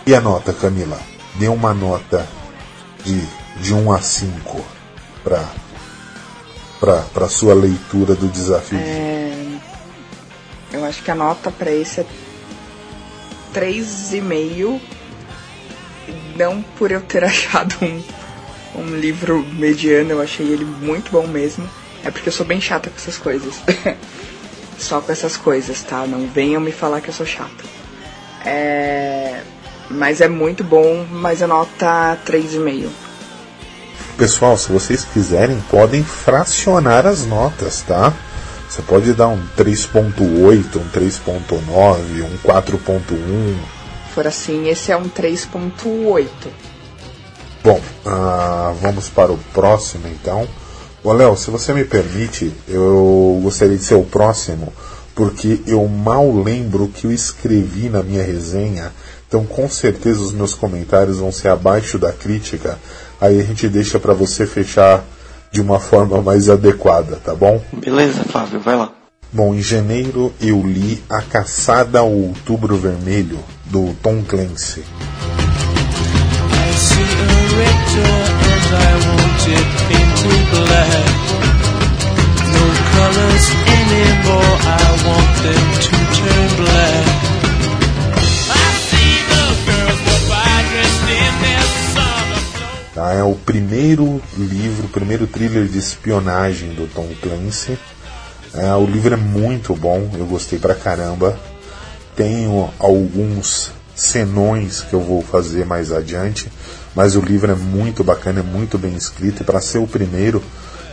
E 0.05 0.13
a 0.13 0.21
nota, 0.21 0.53
Camila? 0.53 0.99
Dê 1.35 1.47
uma 1.47 1.73
nota 1.73 2.27
de, 3.03 3.25
de 3.61 3.73
1 3.73 3.91
a 3.91 4.01
5 4.01 4.65
para 5.23 5.49
para 6.83 7.29
sua 7.29 7.53
leitura 7.53 8.13
do 8.13 8.27
desafio. 8.27 8.77
É, 8.77 9.33
eu 10.73 10.83
acho 10.83 11.01
que 11.01 11.09
a 11.09 11.15
nota 11.15 11.49
pra 11.49 11.71
esse 11.71 12.01
é 12.01 12.05
3,5. 13.55 14.79
Não 16.35 16.61
por 16.77 16.91
eu 16.91 16.99
ter 16.99 17.23
achado 17.25 17.75
um, 17.81 18.03
um 18.75 18.95
livro 18.97 19.45
mediano, 19.53 20.11
eu 20.11 20.21
achei 20.21 20.45
ele 20.45 20.65
muito 20.65 21.09
bom 21.11 21.25
mesmo. 21.25 21.69
É 22.03 22.11
porque 22.11 22.27
eu 22.27 22.33
sou 22.33 22.45
bem 22.45 22.59
chata 22.59 22.89
com 22.89 22.97
essas 22.97 23.17
coisas. 23.17 23.55
Só 24.77 24.99
com 24.99 25.11
essas 25.11 25.37
coisas, 25.37 25.81
tá? 25.83 26.05
Não 26.05 26.27
venham 26.27 26.59
me 26.59 26.71
falar 26.73 26.99
que 26.99 27.07
eu 27.09 27.13
sou 27.13 27.25
chata. 27.25 27.63
É, 28.43 29.41
Mas 29.89 30.19
é 30.19 30.27
muito 30.27 30.63
bom, 30.65 31.05
mas 31.09 31.41
a 31.41 31.47
nota 31.47 32.17
3,5. 32.25 32.89
Pessoal, 34.23 34.57
se 34.57 34.71
vocês 34.71 35.03
quiserem, 35.03 35.59
podem 35.69 36.01
fracionar 36.01 37.05
as 37.05 37.25
notas, 37.25 37.81
tá? 37.81 38.13
Você 38.69 38.81
pode 38.81 39.11
dar 39.11 39.27
um 39.27 39.37
3.8, 39.57 40.77
um 40.77 40.87
3.9, 40.97 42.23
um 42.23 42.37
4.1. 42.37 43.57
For 44.15 44.25
assim, 44.25 44.69
esse 44.69 44.93
é 44.93 44.95
um 44.95 45.09
3,8. 45.09 46.29
Bom, 47.65 47.81
ah, 48.05 48.73
vamos 48.79 49.09
para 49.09 49.33
o 49.33 49.37
próximo 49.53 50.07
então. 50.07 50.47
Ô 51.03 51.11
Léo, 51.11 51.35
se 51.35 51.51
você 51.51 51.73
me 51.73 51.83
permite, 51.83 52.53
eu 52.69 53.41
gostaria 53.43 53.77
de 53.77 53.83
ser 53.83 53.95
o 53.95 54.05
próximo, 54.05 54.71
porque 55.13 55.59
eu 55.67 55.85
mal 55.85 56.33
lembro 56.33 56.85
o 56.85 56.89
que 56.89 57.07
eu 57.07 57.11
escrevi 57.11 57.89
na 57.89 58.01
minha 58.01 58.23
resenha, 58.23 58.93
então 59.33 59.43
com 59.47 59.67
certeza 59.67 60.21
os 60.21 60.31
meus 60.31 60.53
comentários 60.53 61.17
vão 61.17 61.31
ser 61.31 61.47
abaixo 61.47 61.97
da 61.97 62.11
crítica, 62.11 62.77
aí 63.19 63.39
a 63.39 63.43
gente 63.43 63.67
deixa 63.67 63.99
para 63.99 64.13
você 64.13 64.45
fechar 64.45 65.03
de 65.51 65.59
uma 65.59 65.79
forma 65.79 66.21
mais 66.21 66.49
adequada, 66.49 67.15
tá 67.15 67.33
bom? 67.33 67.59
Beleza, 67.73 68.23
Flávio, 68.25 68.59
vai 68.59 68.75
lá. 68.75 68.91
Bom, 69.31 69.55
em 69.55 69.61
janeiro 69.61 70.31
eu 70.39 70.61
li 70.61 71.03
A 71.09 71.23
Caçada 71.23 71.97
ao 71.97 72.11
Outubro 72.11 72.77
Vermelho, 72.77 73.39
do 73.65 73.95
Tom 74.03 74.21
Clancy. 74.21 74.83
I 86.85 87.32
Tá? 92.93 93.13
É 93.13 93.23
o 93.23 93.35
primeiro 93.35 94.21
livro, 94.37 94.85
o 94.85 94.89
primeiro 94.89 95.27
thriller 95.27 95.65
de 95.67 95.77
espionagem 95.77 96.73
do 96.73 96.87
Tom 96.93 97.09
Clancy. 97.21 97.77
É, 98.53 98.73
o 98.75 98.85
livro 98.85 99.13
é 99.13 99.17
muito 99.17 99.75
bom, 99.75 100.11
eu 100.17 100.25
gostei 100.25 100.59
pra 100.59 100.75
caramba. 100.75 101.37
Tenho 102.15 102.69
alguns 102.77 103.71
senões 103.95 104.81
que 104.81 104.93
eu 104.93 105.01
vou 105.01 105.21
fazer 105.21 105.65
mais 105.65 105.91
adiante, 105.91 106.51
mas 106.95 107.15
o 107.15 107.21
livro 107.21 107.51
é 107.51 107.55
muito 107.55 108.03
bacana, 108.03 108.41
é 108.41 108.43
muito 108.43 108.77
bem 108.77 108.95
escrito 108.95 109.41
e 109.41 109.45
para 109.45 109.61
ser 109.61 109.79
o 109.79 109.87
primeiro 109.87 110.43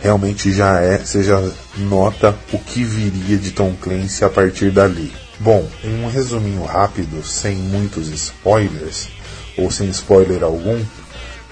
realmente 0.01 0.51
já 0.51 0.79
é, 0.79 0.97
você 0.97 1.23
já 1.23 1.39
nota 1.77 2.35
o 2.51 2.57
que 2.57 2.83
viria 2.83 3.37
de 3.37 3.51
Tom 3.51 3.75
Clancy 3.79 4.25
a 4.25 4.29
partir 4.29 4.71
dali. 4.71 5.11
Bom, 5.39 5.67
um 5.83 6.07
resuminho 6.07 6.63
rápido, 6.63 7.23
sem 7.23 7.55
muitos 7.55 8.07
spoilers, 8.09 9.09
ou 9.57 9.69
sem 9.69 9.89
spoiler 9.89 10.43
algum, 10.43 10.79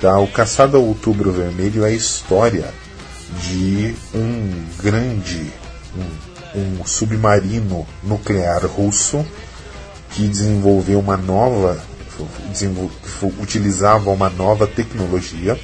tá? 0.01 0.19
O 0.19 0.27
Caçado 0.27 0.77
ao 0.77 0.83
Outubro 0.83 1.31
Vermelho 1.31 1.83
é 1.85 1.89
a 1.89 1.91
história 1.91 2.73
de 3.41 3.95
um 4.13 4.65
grande, 4.81 5.51
um, 6.55 6.59
um 6.59 6.85
submarino 6.85 7.85
nuclear 8.03 8.65
russo 8.65 9.25
que 10.11 10.27
desenvolveu 10.27 10.99
uma 10.99 11.17
nova, 11.17 11.79
utilizava 13.39 14.09
uma 14.09 14.29
nova 14.29 14.65
tecnologia. 14.65 15.59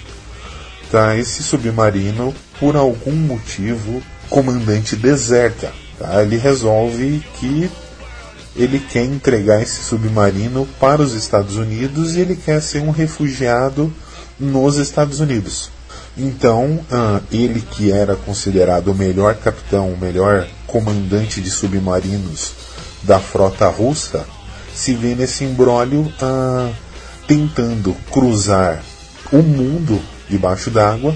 Tá? 0.91 1.17
Esse 1.17 1.41
submarino, 1.41 2.34
por 2.60 2.76
algum 2.76 3.15
motivo, 3.15 4.02
comandante 4.30 4.95
deserta. 4.95 5.74
Tá? 5.98 6.21
Ele 6.21 6.38
resolve 6.38 7.24
que 7.39 7.69
ele 8.56 8.80
quer 8.80 9.04
entregar 9.04 9.62
esse 9.62 9.84
submarino 9.84 10.65
para 10.80 11.02
os 11.02 11.13
Estados 11.13 11.58
Unidos 11.58 12.15
e 12.15 12.21
ele 12.21 12.36
quer 12.36 12.62
ser 12.62 12.82
um 12.82 12.91
refugiado 12.91 13.91
nos 14.39 14.78
Estados 14.78 15.19
Unidos. 15.19 15.69
Então, 16.17 16.80
ah, 16.91 17.19
ele 17.32 17.62
que 17.62 17.91
era 17.91 18.15
considerado 18.15 18.89
o 18.89 18.95
melhor 18.95 19.36
capitão, 19.36 19.89
o 19.89 19.98
melhor 19.98 20.48
comandante 20.65 21.41
de 21.41 21.50
submarinos 21.50 22.54
da 23.04 23.19
frota 23.19 23.67
russa, 23.67 24.26
se 24.74 24.93
vê 24.93 25.13
nesse 25.13 25.43
imbróglio 25.43 26.12
ah, 26.21 26.71
tentando 27.28 27.95
cruzar 28.12 28.82
o 29.32 29.38
mundo 29.38 30.02
debaixo 30.30 30.69
d'água 30.69 31.15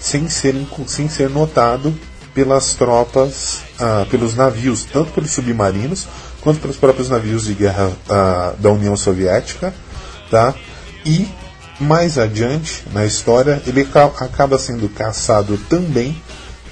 sem 0.00 0.28
ser, 0.28 0.54
sem 0.86 1.08
ser 1.08 1.28
notado 1.28 1.94
pelas 2.32 2.72
tropas, 2.74 3.58
ah, 3.78 4.06
pelos 4.10 4.34
navios, 4.34 4.84
tanto 4.84 5.12
pelos 5.12 5.30
submarinos 5.30 6.06
quanto 6.40 6.60
pelos 6.60 6.76
próprios 6.76 7.10
navios 7.10 7.44
de 7.44 7.52
guerra 7.52 7.92
da 8.58 8.70
União 8.70 8.96
Soviética, 8.96 9.74
tá? 10.30 10.54
E 11.04 11.28
mais 11.80 12.18
adiante 12.18 12.84
na 12.92 13.04
história 13.06 13.62
ele 13.66 13.84
ca- 13.84 14.10
acaba 14.18 14.58
sendo 14.58 14.88
caçado 14.88 15.56
também 15.68 16.20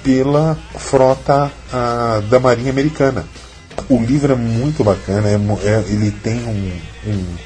pela 0.03 0.57
frota 0.77 1.51
ah, 1.73 2.23
da 2.31 2.39
Marinha 2.41 2.71
Americana. 2.71 3.25
O 3.89 3.99
livro 4.01 4.33
é 4.33 4.37
muito 4.37 4.83
bacana, 4.85 5.29
é 5.29 5.35
é- 5.69 5.85
ele 5.89 6.11
tem 6.11 6.39
um- 6.45 6.81
um- 7.11 7.37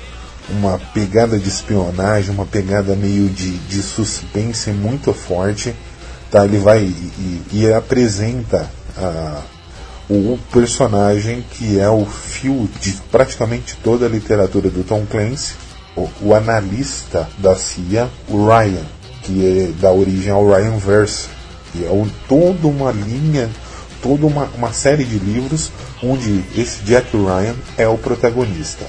uma 0.59 0.79
pegada 0.93 1.39
de 1.39 1.49
espionagem, 1.49 2.35
uma 2.35 2.47
pegada 2.47 2.95
meio 2.97 3.29
de, 3.29 3.51
de 3.59 3.83
suspense 3.83 4.71
muito 4.71 5.13
forte. 5.13 5.75
Tá? 6.31 6.45
Ele 6.45 6.59
vai 6.59 6.81
e, 6.83 7.43
e- 7.53 7.73
apresenta 7.73 8.71
ah, 8.97 9.41
o 10.09 10.39
personagem 10.53 11.45
que 11.53 11.79
é 11.79 11.89
o 11.89 12.05
fio 12.05 12.69
de 12.81 12.93
praticamente 13.11 13.77
toda 13.83 14.07
a 14.07 14.09
literatura 14.09 14.69
do 14.69 14.83
Tom 14.85 15.07
Clancy, 15.07 15.55
o, 15.97 16.09
o 16.23 16.35
analista 16.35 17.29
da 17.39 17.55
CIA, 17.57 18.09
o 18.29 18.47
Ryan, 18.47 18.85
que 19.23 19.47
é 19.47 19.81
da 19.81 19.91
origem 19.93 20.33
ao 20.33 20.47
Ryan 20.47 20.79
Verse, 20.79 21.29
que 21.73 21.85
é 21.85 21.91
um, 21.91 22.09
toda 22.29 22.67
uma 22.67 22.91
linha, 22.91 23.51
toda 24.03 24.27
uma, 24.27 24.45
uma 24.57 24.73
série 24.73 25.05
de 25.05 25.19
livros 25.19 25.71
onde 26.03 26.43
esse 26.57 26.83
Jack 26.83 27.17
Ryan 27.17 27.55
é 27.77 27.87
o 27.87 27.99
protagonista. 27.99 28.85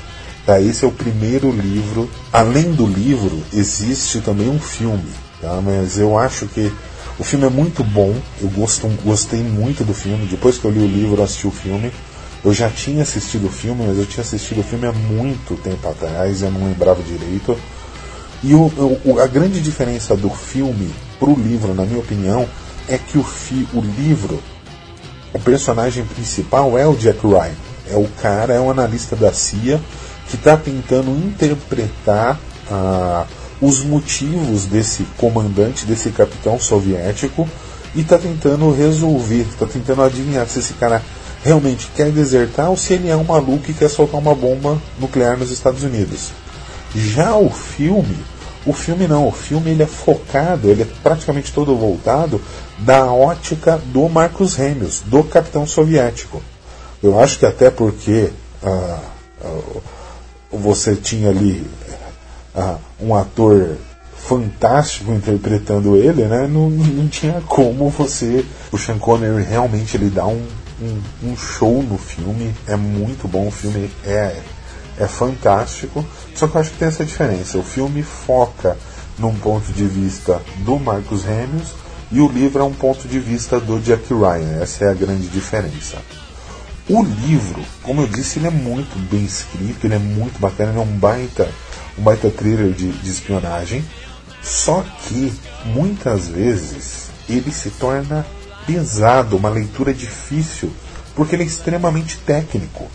Tá? 0.46 0.60
Esse 0.60 0.86
é 0.86 0.88
o 0.88 0.92
primeiro 0.92 1.52
livro. 1.52 2.10
Além 2.32 2.72
do 2.72 2.86
livro, 2.86 3.42
existe 3.54 4.22
também 4.22 4.50
um 4.50 4.60
filme. 4.60 5.12
Tá? 5.40 5.62
Mas 5.64 5.98
eu 5.98 6.18
acho 6.18 6.48
que 6.48 6.72
o 7.20 7.24
filme 7.24 7.46
é 7.46 7.50
muito 7.50 7.84
bom. 7.84 8.16
Eu 8.42 8.50
gosto, 8.50 8.88
gostei 9.04 9.42
muito 9.44 9.84
do 9.84 9.94
filme. 9.94 10.26
Depois 10.26 10.58
que 10.58 10.66
eu 10.66 10.72
li 10.72 10.80
o 10.80 10.88
livro, 10.88 11.18
eu 11.18 11.24
assisti 11.24 11.48
o 11.48 11.52
filme. 11.52 11.92
Eu 12.44 12.54
já 12.54 12.70
tinha 12.70 13.04
assistido 13.04 13.48
o 13.48 13.52
filme, 13.52 13.86
mas 13.86 13.98
eu 13.98 14.06
tinha 14.06 14.24
assistido 14.24 14.62
o 14.62 14.64
filme 14.64 14.88
há 14.88 14.92
muito 14.92 15.56
tempo 15.62 15.88
atrás. 15.88 16.42
Eu 16.42 16.52
não 16.52 16.66
lembrava 16.66 17.02
direito. 17.04 17.58
E 18.44 18.56
o, 18.56 18.72
o- 19.06 19.20
a 19.20 19.28
grande 19.28 19.62
diferença 19.62 20.16
do 20.16 20.30
filme 20.30 20.90
pro 21.20 21.36
livro, 21.36 21.74
na 21.76 21.86
minha 21.86 22.00
opinião, 22.00 22.48
é 22.88 22.98
que 22.98 23.18
o, 23.18 23.24
fi, 23.24 23.68
o 23.74 23.80
livro, 23.82 24.42
o 25.32 25.40
personagem 25.40 26.04
principal 26.04 26.76
é 26.78 26.88
o 26.88 26.96
Jack 26.96 27.20
Ryan. 27.26 27.54
É 27.92 27.96
o 27.96 28.08
cara, 28.22 28.54
é 28.54 28.60
um 28.60 28.72
analista 28.72 29.16
da 29.16 29.32
CIA 29.32 29.80
que 30.28 30.36
está 30.36 30.58
tentando 30.58 31.12
interpretar 31.12 32.40
ah, 32.72 33.26
os 33.62 33.84
motivos 33.84 34.66
desse 34.66 35.04
comandante, 35.18 35.86
desse 35.86 36.10
capitão 36.10 36.60
soviético 36.60 37.48
e 37.94 38.02
está 38.02 38.18
tentando 38.18 38.72
resolver, 38.74 39.42
está 39.42 39.66
tentando 39.68 40.02
adivinhar 40.02 40.48
se 40.48 40.60
esse 40.60 40.74
cara 40.74 41.04
realmente 41.44 41.90
quer 41.96 42.12
desertar 42.12 42.70
ou 42.70 42.78
se 42.78 42.94
ele 42.94 43.10
é 43.10 43.16
um 43.16 43.24
maluco 43.24 43.70
e 43.70 43.74
quer 43.74 43.90
soltar 43.90 44.20
uma 44.20 44.36
bomba 44.36 44.82
nuclear 45.00 45.38
nos 45.38 45.52
Estados 45.52 45.84
Unidos. 45.84 46.30
Já 46.94 47.36
o 47.36 47.50
filme, 47.50 48.18
o 48.66 48.74
filme 48.74 49.08
não, 49.08 49.28
o 49.28 49.32
filme 49.32 49.72
ele 49.72 49.84
é 49.84 49.88
focado, 49.88 50.70
ele 50.70 50.84
é 50.84 50.88
praticamente 51.02 51.52
todo 51.54 51.76
voltado 51.76 52.42
da 52.78 53.06
ótica 53.06 53.80
do 53.86 54.08
Marcos 54.10 54.56
Remius, 54.56 55.02
do 55.06 55.24
capitão 55.24 55.66
soviético. 55.66 56.42
Eu 57.02 57.20
acho 57.20 57.40
que 57.40 57.46
até 57.46 57.72
porque 57.72 58.30
ah, 58.64 59.00
ah, 59.44 59.60
você 60.52 60.96
tinha 60.96 61.30
ali 61.30 61.66
ah, 62.56 62.78
um 63.00 63.16
ator 63.16 63.78
fantástico 64.16 65.12
interpretando 65.12 65.96
ele, 65.96 66.24
né? 66.26 66.48
Não, 66.48 66.70
não 66.70 67.08
tinha 67.08 67.42
como 67.48 67.90
você. 67.90 68.46
O 68.72 68.78
Sean 68.78 69.00
Connery 69.00 69.44
realmente 69.44 69.98
ele 69.98 70.10
dá 70.10 70.28
um, 70.28 70.46
um, 70.82 71.32
um 71.32 71.38
show 71.38 71.84
no 71.84 71.98
filme, 71.98 72.54
é 72.68 72.76
muito 72.76 73.28
bom, 73.28 73.48
o 73.48 73.52
filme 73.52 73.90
é, 74.04 74.42
é 75.00 75.08
fantástico. 75.08 76.06
Só 76.36 76.48
que 76.48 76.56
eu 76.56 76.62
acho 76.62 76.72
que 76.72 76.78
tem 76.78 76.88
essa 76.88 77.06
diferença. 77.06 77.58
O 77.58 77.64
filme 77.64 78.02
foca 78.02 78.78
num 79.18 79.36
ponto 79.36 79.72
de 79.72 79.86
vista 79.86 80.42
do 80.60 80.80
Marcus 80.80 81.24
Remius 81.24 81.70
e 82.12 82.20
o 82.20 82.28
livro 82.28 82.62
é 82.62 82.66
um 82.66 82.74
ponto 82.74 83.08
de 83.08 83.20
vista 83.20 83.60
do 83.60 83.80
Jack 83.80 84.14
Ryan. 84.14 84.62
Essa 84.62 84.86
é 84.86 84.90
a 84.90 84.94
grande 84.94 85.28
diferença. 85.28 85.98
O 86.90 87.04
livro, 87.04 87.62
como 87.84 88.02
eu 88.02 88.08
disse, 88.08 88.40
ele 88.40 88.48
é 88.48 88.52
muito 88.52 88.98
bem 89.10 89.24
escrito, 89.24 89.86
ele 89.86 89.96
é 89.96 90.00
muito 90.00 90.40
bacana, 90.40 90.72
ele 90.72 90.80
é 90.80 90.82
um 90.82 90.98
baita, 90.98 91.50
um 91.98 92.02
baita 92.02 92.30
thriller 92.30 92.74
de, 92.74 92.92
de 92.92 93.10
espionagem. 93.10 93.86
Só 94.42 94.84
que 95.04 95.32
muitas 95.66 96.28
vezes 96.28 97.10
ele 97.30 97.52
se 97.52 97.70
torna 97.70 98.26
pesado, 98.66 99.38
uma 99.38 99.50
leitura 99.50 99.94
difícil, 99.94 100.72
porque 101.16 101.36
ele 101.36 101.44
é 101.44 101.48
extremamente 101.48 102.18
técnico. 102.18 102.90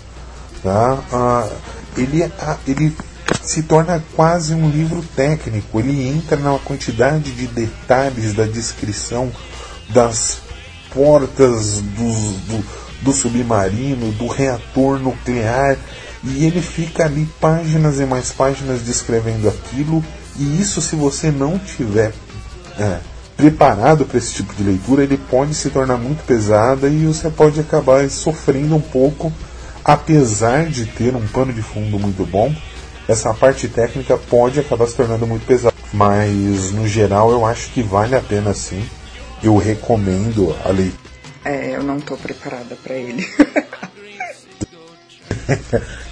Tá? 0.62 0.98
Ah, 1.12 1.48
ele, 1.96 2.24
ah, 2.24 2.56
ele 2.66 2.94
se 3.42 3.62
torna 3.62 4.02
quase 4.14 4.54
um 4.54 4.68
livro 4.68 5.02
técnico. 5.14 5.78
Ele 5.80 6.08
entra 6.08 6.36
na 6.36 6.58
quantidade 6.58 7.32
de 7.32 7.46
detalhes 7.46 8.34
da 8.34 8.44
descrição 8.44 9.30
das 9.88 10.38
portas 10.92 11.80
do, 11.80 12.64
do 13.02 13.12
submarino, 13.12 14.12
do 14.12 14.26
reator 14.26 14.98
nuclear, 14.98 15.76
e 16.24 16.44
ele 16.44 16.60
fica 16.60 17.04
ali 17.04 17.28
páginas 17.40 18.00
e 18.00 18.06
mais 18.06 18.32
páginas 18.32 18.82
descrevendo 18.82 19.48
aquilo. 19.48 20.04
E 20.38 20.60
isso, 20.60 20.80
se 20.80 20.96
você 20.96 21.30
não 21.30 21.58
tiver 21.58 22.12
é, 22.78 22.98
preparado 23.36 24.06
para 24.06 24.18
esse 24.18 24.34
tipo 24.34 24.54
de 24.54 24.62
leitura, 24.62 25.02
ele 25.02 25.18
pode 25.18 25.54
se 25.54 25.70
tornar 25.70 25.96
muito 25.96 26.24
pesada 26.24 26.88
e 26.88 27.06
você 27.06 27.28
pode 27.28 27.60
acabar 27.60 28.08
sofrendo 28.08 28.74
um 28.74 28.80
pouco, 28.80 29.32
apesar 29.84 30.66
de 30.66 30.86
ter 30.86 31.14
um 31.14 31.26
pano 31.26 31.52
de 31.52 31.62
fundo 31.62 31.98
muito 31.98 32.24
bom. 32.24 32.54
Essa 33.06 33.32
parte 33.34 33.68
técnica 33.68 34.16
pode 34.16 34.58
acabar 34.58 34.86
se 34.88 34.96
tornando 34.96 35.26
muito 35.26 35.46
pesada, 35.46 35.76
mas 35.92 36.72
no 36.72 36.88
geral 36.88 37.30
eu 37.30 37.44
acho 37.44 37.70
que 37.70 37.82
vale 37.82 38.16
a 38.16 38.20
pena 38.20 38.52
sim. 38.54 38.84
Eu 39.42 39.56
recomendo 39.58 40.56
a 40.64 40.70
leitura. 40.70 41.06
É, 41.44 41.76
eu 41.76 41.82
não 41.82 42.00
tô 42.00 42.16
preparada 42.16 42.76
pra 42.82 42.94
ele. 42.94 43.24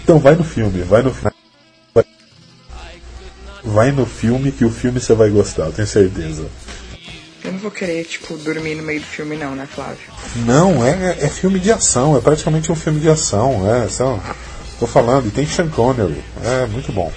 Então 0.05 0.19
vai 0.19 0.35
no 0.35 0.45
filme, 0.45 0.83
vai 0.83 1.03
no 1.03 1.13
filme. 1.13 1.35
Vai 3.65 3.91
no 3.91 4.05
filme 4.05 4.53
que 4.53 4.65
o 4.65 4.71
filme 4.71 5.01
você 5.01 5.15
vai 5.15 5.31
gostar, 5.31 5.65
eu 5.65 5.73
tenho 5.73 5.89
certeza. 5.89 6.47
Eu 7.45 7.53
não 7.53 7.59
vou 7.59 7.71
querer, 7.71 8.03
tipo, 8.05 8.39
dormir 8.39 8.75
no 8.75 8.83
meio 8.83 9.01
do 9.01 9.07
filme 9.07 9.37
não, 9.37 9.55
né, 9.55 9.69
Flávio? 9.71 10.11
Não, 10.47 10.83
é, 10.83 11.19
é 11.21 11.29
filme 11.29 11.61
de 11.61 11.71
ação, 11.71 12.17
é 12.17 12.21
praticamente 12.21 12.73
um 12.73 12.75
filme 12.75 12.99
de 13.01 13.09
ação, 13.11 13.71
é, 13.71 13.87
são, 13.87 14.19
tô 14.81 14.87
falando, 14.87 15.29
e 15.29 15.31
tem 15.31 15.47
Sean 15.47 15.69
Connery, 15.69 16.25
é 16.43 16.67
muito 16.67 16.91
bom. 16.91 17.13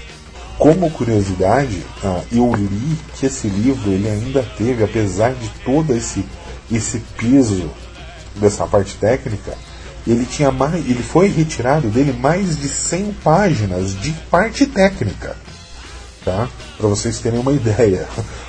Como 0.57 0.91
curiosidade, 0.91 1.81
ah, 2.03 2.21
eu 2.29 2.53
li 2.53 2.97
que 3.15 3.25
esse 3.25 3.47
livro 3.47 3.89
ele 3.89 4.09
ainda 4.09 4.43
teve, 4.57 4.83
apesar 4.83 5.33
de 5.33 5.47
todo 5.63 5.95
esse, 5.95 6.25
esse 6.69 6.99
peso 7.17 7.71
dessa 8.35 8.67
parte 8.67 8.97
técnica, 8.97 9.53
ele 10.05 10.25
tinha 10.25 10.51
mais, 10.51 10.75
ele 10.75 11.03
foi 11.03 11.29
retirado 11.29 11.87
dele 11.87 12.11
mais 12.11 12.57
de 12.57 12.67
100 12.67 13.13
páginas 13.23 13.97
de 14.01 14.11
parte 14.29 14.65
técnica 14.65 15.37
tá? 16.27 16.49
Para 16.77 16.89
vocês 16.89 17.19
terem 17.19 17.39
uma 17.39 17.53
ideia. 17.53 18.05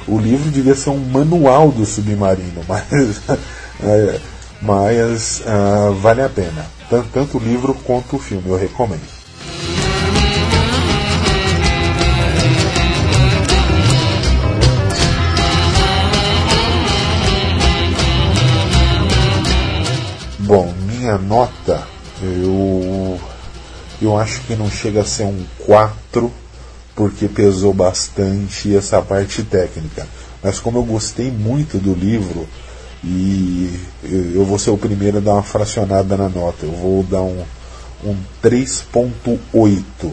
O 0.09 0.19
livro 0.19 0.51
devia 0.51 0.75
ser 0.75 0.91
um 0.91 0.99
manual 0.99 1.71
do 1.71 1.87
submarino, 1.87 2.63
mas, 2.67 3.21
é, 3.81 4.21
mas 4.61 5.43
ah, 5.47 5.95
vale 6.01 6.23
a 6.23 6.29
pena. 6.29 6.67
Tanto, 6.91 7.09
tanto 7.13 7.39
o 7.39 7.41
livro 7.41 7.75
quanto 7.85 8.17
o 8.17 8.19
filme, 8.19 8.49
eu 8.49 8.59
recomendo. 8.59 9.19
Bom, 20.41 20.73
minha 20.87 21.17
nota, 21.19 21.87
eu, 22.23 23.21
eu 24.01 24.19
acho 24.19 24.41
que 24.41 24.57
não 24.57 24.71
chega 24.71 25.03
a 25.03 25.05
ser 25.05 25.25
um 25.25 25.45
4, 25.67 26.33
porque 26.99 27.29
pesou 27.29 27.73
bastante 27.73 28.75
essa 28.75 29.01
parte 29.01 29.45
técnica. 29.45 30.05
Mas 30.43 30.59
como 30.59 30.79
eu 30.79 30.83
gostei 30.83 31.31
muito 31.31 31.79
do 31.79 31.95
livro, 31.95 32.49
e 33.05 33.73
eu 34.03 34.45
vou 34.45 34.59
ser 34.59 34.71
o 34.71 34.77
primeiro 34.77 35.19
a 35.19 35.21
dar 35.21 35.35
uma 35.35 35.45
fracionada 35.45 36.17
na 36.17 36.29
nota, 36.29 36.67
eu 36.67 36.73
vou 36.73 37.05
dar 37.05 37.23
um, 37.23 37.45
um 38.05 38.17
3.8 38.43 40.13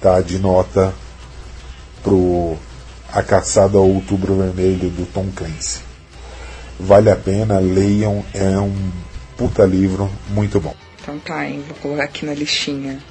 tá, 0.00 0.20
de 0.20 0.38
nota 0.38 0.94
pro 2.04 2.56
A 3.12 3.20
Caçada 3.20 3.76
ao 3.76 3.88
Outubro 3.88 4.36
Vermelho 4.36 4.90
do 4.90 5.04
Tom 5.12 5.26
Clancy. 5.34 5.80
Vale 6.78 7.10
a 7.10 7.16
pena, 7.16 7.58
leiam, 7.58 8.24
é 8.32 8.56
um 8.60 8.92
puta 9.36 9.64
livro 9.64 10.08
muito 10.28 10.60
bom. 10.60 10.76
Então 11.02 11.18
tá, 11.18 11.44
hein, 11.48 11.64
vou 11.66 11.76
colocar 11.78 12.04
aqui 12.04 12.24
na 12.24 12.32
listinha. 12.32 13.02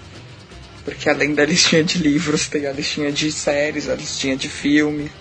Porque 0.89 1.09
além 1.09 1.33
da 1.33 1.45
listinha 1.45 1.83
de 1.83 1.97
livros, 1.99 2.47
tem 2.47 2.65
a 2.65 2.71
listinha 2.71 3.11
de 3.11 3.31
séries, 3.31 3.87
a 3.89 3.95
listinha 3.95 4.35
de 4.35 4.49
filme. 4.49 5.11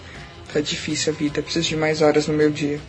Tá 0.52 0.60
difícil 0.60 1.12
a 1.12 1.16
vida, 1.16 1.42
preciso 1.42 1.68
de 1.68 1.76
mais 1.76 2.00
horas 2.00 2.26
no 2.26 2.34
meu 2.34 2.50
dia. 2.50 2.80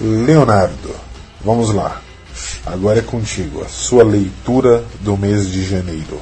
Leonardo, 0.00 0.94
vamos 1.40 1.72
lá. 1.72 2.02
Agora 2.66 2.98
é 2.98 3.02
contigo, 3.02 3.62
a 3.62 3.68
sua 3.68 4.04
leitura 4.04 4.84
do 5.00 5.16
mês 5.16 5.50
de 5.50 5.64
janeiro. 5.64 6.20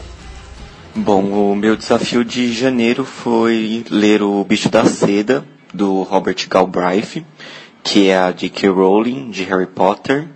Bom, 0.94 1.53
o 1.53 1.57
meu 1.57 1.77
desafio 1.77 2.25
de 2.25 2.53
janeiro 2.53 3.05
foi 3.05 3.85
ler 3.90 4.23
O 4.23 4.44
Bicho 4.44 4.68
da 4.68 4.85
Seda, 4.85 5.44
do 5.75 6.03
Robert 6.03 6.49
Galbraith, 6.49 7.25
que 7.83 8.09
é 8.09 8.18
a 8.18 8.33
J.K. 8.33 8.68
Rowling, 8.68 9.31
de 9.31 9.44
Harry 9.44 9.66
Potter. 9.66 10.29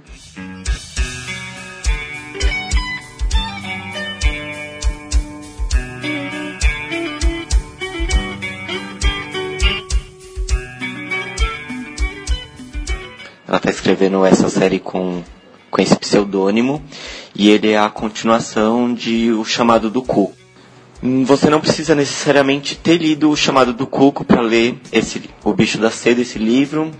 Ela 13.53 13.59
está 13.59 13.69
escrevendo 13.69 14.25
essa 14.25 14.49
série 14.49 14.79
com, 14.79 15.23
com 15.71 15.83
esse 15.83 15.95
pseudônimo 15.95 16.83
e 17.35 17.51
ele 17.51 17.73
é 17.73 17.79
a 17.79 17.91
continuação 17.91 18.95
de 18.95 19.31
O 19.31 19.45
Chamado 19.45 19.91
do 19.91 20.01
Cu. 20.01 20.33
Hum, 21.03 21.23
Você 21.27 21.51
não 21.51 21.61
precisa 21.61 21.95
necessariamente 21.95 22.75
ter 22.77 22.97
lido 22.97 23.29
O 23.31 23.37
Chamado 23.37 23.75
do 23.75 23.87
Cuco 23.87 24.25
para 24.25 24.41
ler 24.41 24.77
esse, 24.91 25.23
O 25.45 25.53
Bicho 25.53 25.77
da 25.77 25.91
Seda, 25.91 26.23
esse 26.23 26.39
livro. 26.39 26.91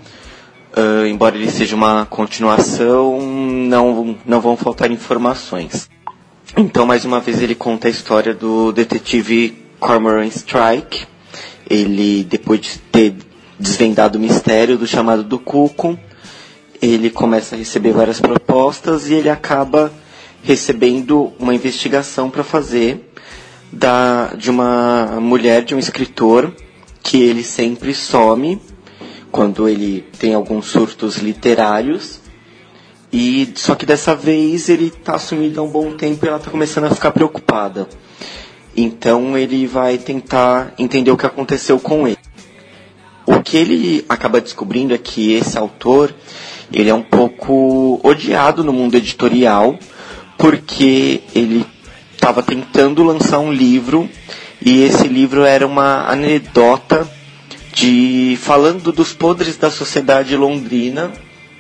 Ah, 0.77 1.09
embora 1.09 1.37
ele 1.37 1.51
seja 1.51 1.75
uma 1.75 2.05
continuação, 2.05 3.19
não, 3.23 4.15
não 4.27 4.39
vão 4.43 4.55
faltar 4.55 4.91
informações. 4.91 5.89
Então, 6.55 6.85
mais 6.85 7.07
uma 7.07 7.19
vez, 7.19 7.41
ele 7.41 7.55
conta 7.55 7.89
a 7.89 7.91
história 7.91 8.35
do 8.35 8.73
detetive 8.73 9.57
Cormoran 9.81 10.27
Strike. 10.27 11.07
Ele, 11.71 12.25
depois 12.25 12.61
de 12.61 12.77
ter 12.79 13.15
desvendado 13.59 14.19
o 14.19 14.21
mistério 14.21 14.77
do 14.77 14.87
chamado 14.87 15.23
do 15.23 15.39
Cuco, 15.39 15.99
ele 16.83 17.09
começa 17.09 17.55
a 17.55 17.59
receber 17.59 17.93
várias 17.93 18.21
propostas 18.21 19.09
e 19.09 19.15
ele 19.15 19.31
acaba 19.31 19.93
recebendo 20.43 21.33
uma 21.39 21.55
investigação 21.55 22.29
para 22.29 22.43
fazer 22.43 23.13
da, 23.71 24.35
de 24.37 24.51
uma 24.51 25.21
mulher, 25.21 25.65
de 25.65 25.77
um 25.77 25.79
escritor, 25.79 26.53
que 27.01 27.23
ele 27.23 27.45
sempre 27.45 27.95
some 27.95 28.61
quando 29.31 29.69
ele 29.69 30.05
tem 30.19 30.35
alguns 30.35 30.67
surtos 30.67 31.19
literários. 31.19 32.21
E 33.13 33.53
só 33.55 33.75
que 33.75 33.87
dessa 33.87 34.15
vez 34.15 34.69
ele 34.69 34.87
está 34.87 35.19
sumido 35.19 35.61
há 35.61 35.65
um 35.65 35.71
bom 35.71 35.97
tempo 35.97 36.25
e 36.25 36.29
ela 36.29 36.39
está 36.39 36.51
começando 36.51 36.85
a 36.85 36.91
ficar 36.91 37.13
preocupada. 37.13 37.89
Então 38.77 39.37
ele 39.39 39.67
vai 39.67 39.99
tentar 39.99 40.75
entender 40.79 41.11
o 41.11 41.17
que 41.17 41.27
aconteceu 41.27 41.79
com 41.79 42.09
ele. 42.09 42.19
O 43.27 43.41
que 43.41 43.57
ele 43.57 44.05
acaba 44.09 44.41
descobrindo 44.41 44.95
é 44.95 44.99
que 44.99 45.33
esse 45.33 45.57
autor, 45.57 46.13
ele 46.73 46.91
é 46.91 46.95
um 46.95 47.03
pouco 47.03 48.01
odiado 48.03 48.65
no 48.65 48.73
mundo 48.73 48.97
editorial, 48.97 49.79
porque 50.39 51.21
ele 51.35 51.65
estava 52.15 52.43
tentando 52.43 53.03
lançar 53.03 53.39
um 53.41 53.53
livro 53.53 54.09
e 54.65 54.83
esse 54.83 55.09
livro 55.09 55.45
era 55.45 55.67
uma 55.67 56.07
anedota 56.09 57.09
de 57.75 58.39
falando 58.41 58.93
dos 58.93 59.13
podres 59.13 59.57
da 59.57 59.71
sociedade 59.71 60.37
londrina, 60.37 61.11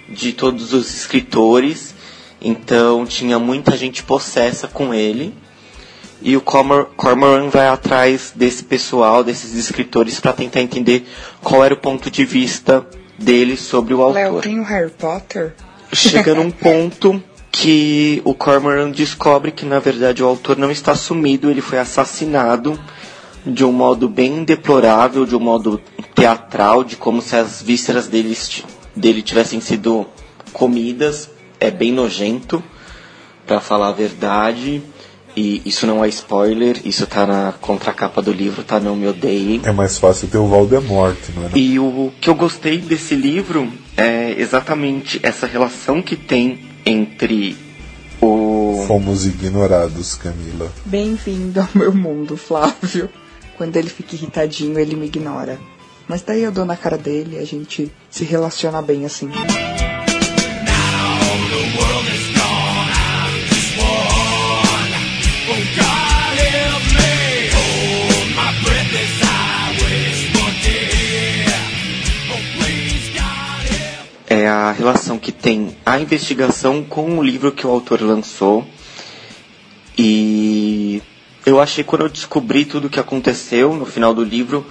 de 0.08 0.32
todos 0.32 0.72
os 0.72 0.94
escritores. 0.94 1.94
Então 2.40 3.06
tinha 3.06 3.38
muita 3.38 3.76
gente 3.76 4.02
possessa 4.02 4.68
com 4.68 4.92
ele. 4.94 5.34
E 6.20 6.36
o 6.36 6.40
Cormor- 6.40 6.86
Cormoran 6.96 7.48
vai 7.48 7.66
atrás 7.66 8.32
desse 8.34 8.62
pessoal, 8.62 9.24
desses 9.24 9.54
escritores, 9.54 10.20
para 10.20 10.32
tentar 10.32 10.60
entender 10.60 11.04
qual 11.42 11.64
era 11.64 11.74
o 11.74 11.76
ponto 11.78 12.08
de 12.10 12.24
vista 12.24 12.86
deles 13.22 13.60
sobre 13.60 13.94
o 13.94 14.08
Léo, 14.08 14.26
autor. 14.26 14.42
tem 14.42 14.60
o 14.60 14.64
Harry 14.64 14.90
Potter? 14.90 15.54
Chega 15.92 16.34
num 16.34 16.50
ponto 16.52 17.22
que 17.50 18.20
o 18.24 18.34
Cormoran 18.34 18.90
descobre 18.90 19.52
que 19.52 19.64
na 19.64 19.78
verdade 19.78 20.22
o 20.22 20.26
autor 20.26 20.56
não 20.56 20.70
está 20.70 20.94
sumido, 20.94 21.50
ele 21.50 21.60
foi 21.60 21.78
assassinado 21.78 22.78
de 23.44 23.64
um 23.64 23.72
modo 23.72 24.08
bem 24.08 24.44
deplorável, 24.44 25.26
de 25.26 25.36
um 25.36 25.40
modo 25.40 25.80
teatral, 26.14 26.84
de 26.84 26.96
como 26.96 27.20
se 27.20 27.36
as 27.36 27.60
vísceras 27.60 28.06
dele, 28.06 28.36
dele 28.94 29.22
tivessem 29.22 29.60
sido 29.60 30.06
comidas. 30.52 31.30
É 31.58 31.70
bem 31.70 31.92
nojento, 31.92 32.62
para 33.46 33.60
falar 33.60 33.88
a 33.88 33.92
verdade. 33.92 34.82
E 35.34 35.62
isso 35.64 35.86
não 35.86 36.04
é 36.04 36.08
spoiler, 36.08 36.80
isso 36.84 37.06
tá 37.06 37.26
na 37.26 37.52
contracapa 37.52 38.20
do 38.20 38.32
livro, 38.32 38.62
tá? 38.62 38.78
Não 38.78 38.94
me 38.94 39.06
odeiem. 39.06 39.62
É 39.64 39.72
mais 39.72 39.98
fácil 39.98 40.28
ter 40.28 40.38
o 40.38 40.46
Voldemort, 40.46 41.16
não 41.34 41.46
é? 41.46 41.50
E 41.54 41.78
o 41.78 42.12
que 42.20 42.28
eu 42.28 42.34
gostei 42.34 42.78
desse 42.78 43.14
livro 43.14 43.72
é 43.96 44.34
exatamente 44.38 45.18
essa 45.22 45.46
relação 45.46 46.02
que 46.02 46.16
tem 46.16 46.60
entre 46.84 47.56
o 48.20 48.84
Fomos 48.86 49.26
ignorados, 49.26 50.14
Camila. 50.16 50.70
Bem-vindo 50.84 51.60
ao 51.60 51.68
meu 51.74 51.94
mundo, 51.94 52.36
Flávio. 52.36 53.08
Quando 53.56 53.76
ele 53.76 53.88
fica 53.88 54.14
irritadinho, 54.14 54.78
ele 54.78 54.96
me 54.96 55.06
ignora. 55.06 55.58
Mas 56.08 56.22
daí 56.22 56.42
eu 56.42 56.52
dou 56.52 56.64
na 56.64 56.76
cara 56.76 56.98
dele 56.98 57.36
e 57.36 57.38
a 57.38 57.44
gente 57.44 57.90
se 58.10 58.24
relaciona 58.24 58.82
bem 58.82 59.04
assim. 59.04 59.30
É 74.42 74.48
a 74.48 74.72
relação 74.72 75.18
que 75.18 75.32
tem 75.32 75.76
a 75.86 75.98
investigação 75.98 76.82
com 76.84 77.18
o 77.18 77.22
livro 77.22 77.52
que 77.52 77.66
o 77.66 77.70
autor 77.70 78.02
lançou. 78.02 78.66
E 79.96 81.02
eu 81.46 81.60
achei 81.60 81.84
quando 81.84 82.02
eu 82.02 82.08
descobri 82.08 82.64
tudo 82.64 82.86
o 82.86 82.90
que 82.90 83.00
aconteceu 83.00 83.74
no 83.74 83.84
final 83.86 84.14
do 84.14 84.24
livro, 84.24 84.66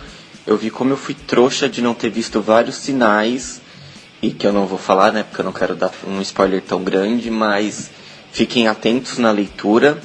eu 0.45 0.57
vi 0.57 0.69
como 0.69 0.91
eu 0.91 0.97
fui 0.97 1.13
trouxa 1.13 1.69
de 1.69 1.81
não 1.81 1.93
ter 1.93 2.09
visto 2.09 2.41
vários 2.41 2.75
sinais 2.75 3.61
e 4.21 4.31
que 4.31 4.45
eu 4.45 4.53
não 4.53 4.65
vou 4.67 4.77
falar, 4.77 5.11
né, 5.11 5.23
porque 5.23 5.41
eu 5.41 5.45
não 5.45 5.51
quero 5.53 5.75
dar 5.75 5.91
um 6.07 6.21
spoiler 6.21 6.61
tão 6.61 6.83
grande, 6.83 7.29
mas 7.31 7.89
fiquem 8.31 8.67
atentos 8.67 9.17
na 9.17 9.31
leitura. 9.31 10.01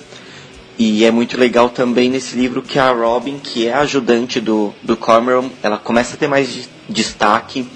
E 0.78 1.04
é 1.06 1.10
muito 1.10 1.38
legal 1.38 1.70
também 1.70 2.10
nesse 2.10 2.36
livro 2.36 2.60
que 2.62 2.78
a 2.78 2.90
Robin, 2.92 3.38
que 3.38 3.66
é 3.66 3.72
a 3.72 3.80
ajudante 3.80 4.40
do, 4.40 4.74
do 4.82 4.94
Cormoran, 4.96 5.48
ela 5.62 5.78
começa 5.78 6.14
a 6.14 6.18
ter 6.18 6.28
mais 6.28 6.52
de- 6.52 6.68
destaque. 6.88 7.66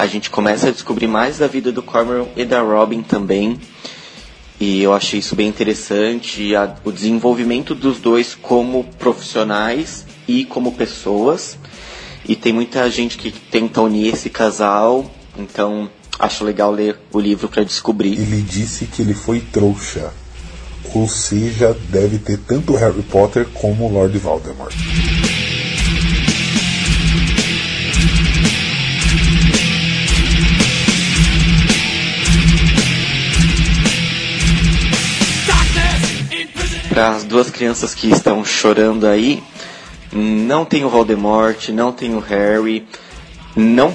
A 0.00 0.06
gente 0.06 0.30
começa 0.30 0.68
a 0.68 0.70
descobrir 0.70 1.06
mais 1.06 1.36
da 1.36 1.46
vida 1.46 1.70
do 1.70 1.82
Cormoran 1.82 2.24
e 2.34 2.42
da 2.42 2.62
Robin 2.62 3.02
também. 3.02 3.60
E 4.58 4.80
eu 4.80 4.94
achei 4.94 5.20
isso 5.20 5.36
bem 5.36 5.46
interessante. 5.46 6.56
a- 6.56 6.74
o 6.86 6.90
desenvolvimento 6.90 7.74
dos 7.74 7.98
dois 7.98 8.34
como 8.34 8.84
profissionais 8.98 10.06
e 10.26 10.46
como 10.46 10.72
pessoas. 10.72 11.58
E 12.26 12.34
tem 12.34 12.50
muita 12.50 12.88
gente 12.88 13.18
que 13.18 13.30
tenta 13.30 13.82
unir 13.82 14.14
esse 14.14 14.30
casal. 14.30 15.04
Então 15.38 15.90
acho 16.18 16.44
legal 16.44 16.70
ler 16.72 16.98
o 17.12 17.20
livro 17.20 17.46
para 17.50 17.62
descobrir. 17.62 18.12
Ele 18.18 18.40
disse 18.40 18.86
que 18.86 19.02
ele 19.02 19.12
foi 19.12 19.40
trouxa. 19.40 20.14
Ou 20.94 21.06
seja, 21.06 21.76
deve 21.90 22.16
ter 22.16 22.38
tanto 22.38 22.74
Harry 22.74 23.02
Potter 23.02 23.46
como 23.52 23.86
Lord 23.86 24.16
Voldemort. 24.16 24.74
Para 36.90 37.10
as 37.10 37.24
duas 37.24 37.48
crianças 37.48 37.94
que 37.94 38.10
estão 38.10 38.44
chorando 38.44 39.06
aí, 39.06 39.42
não 40.12 40.64
tem 40.64 40.84
o 40.84 40.90
Voldemort, 40.90 41.68
não 41.68 41.92
tem 41.92 42.14
o 42.14 42.18
Harry, 42.18 42.86
não 43.56 43.94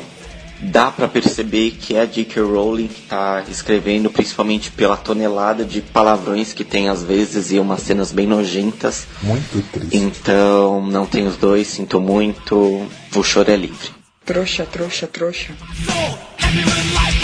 dá 0.62 0.89
para 0.89 1.08
perceber 1.08 1.72
que 1.72 1.96
é 1.96 2.02
a 2.02 2.06
J.K. 2.06 2.41
Rowling 2.41 2.88
que 2.88 3.02
está 3.02 3.43
escrevendo, 3.50 4.10
principalmente 4.10 4.72
pela 4.72 4.98
tonelada 4.98 5.64
de 5.64 5.82
palavrões 5.82 6.54
que 6.54 6.64
tem 6.64 6.88
às 6.89 7.04
vezes 7.04 7.52
e 7.52 7.60
umas 7.60 7.82
cenas 7.82 8.12
bem 8.12 8.26
nojentas. 8.26 9.06
Muito 9.22 9.62
triste. 9.72 9.98
Então, 9.98 10.82
não 10.88 11.06
tem 11.06 11.28
os 11.28 11.38
dois, 11.38 11.68
sinto 11.68 12.00
muito, 12.00 12.88
o 13.14 13.24
choro 13.24 13.52
é 13.52 13.56
livre. 13.56 13.89
Trouxa, 14.26 14.66
trouxa, 14.66 15.06
trouxa. 15.06 15.54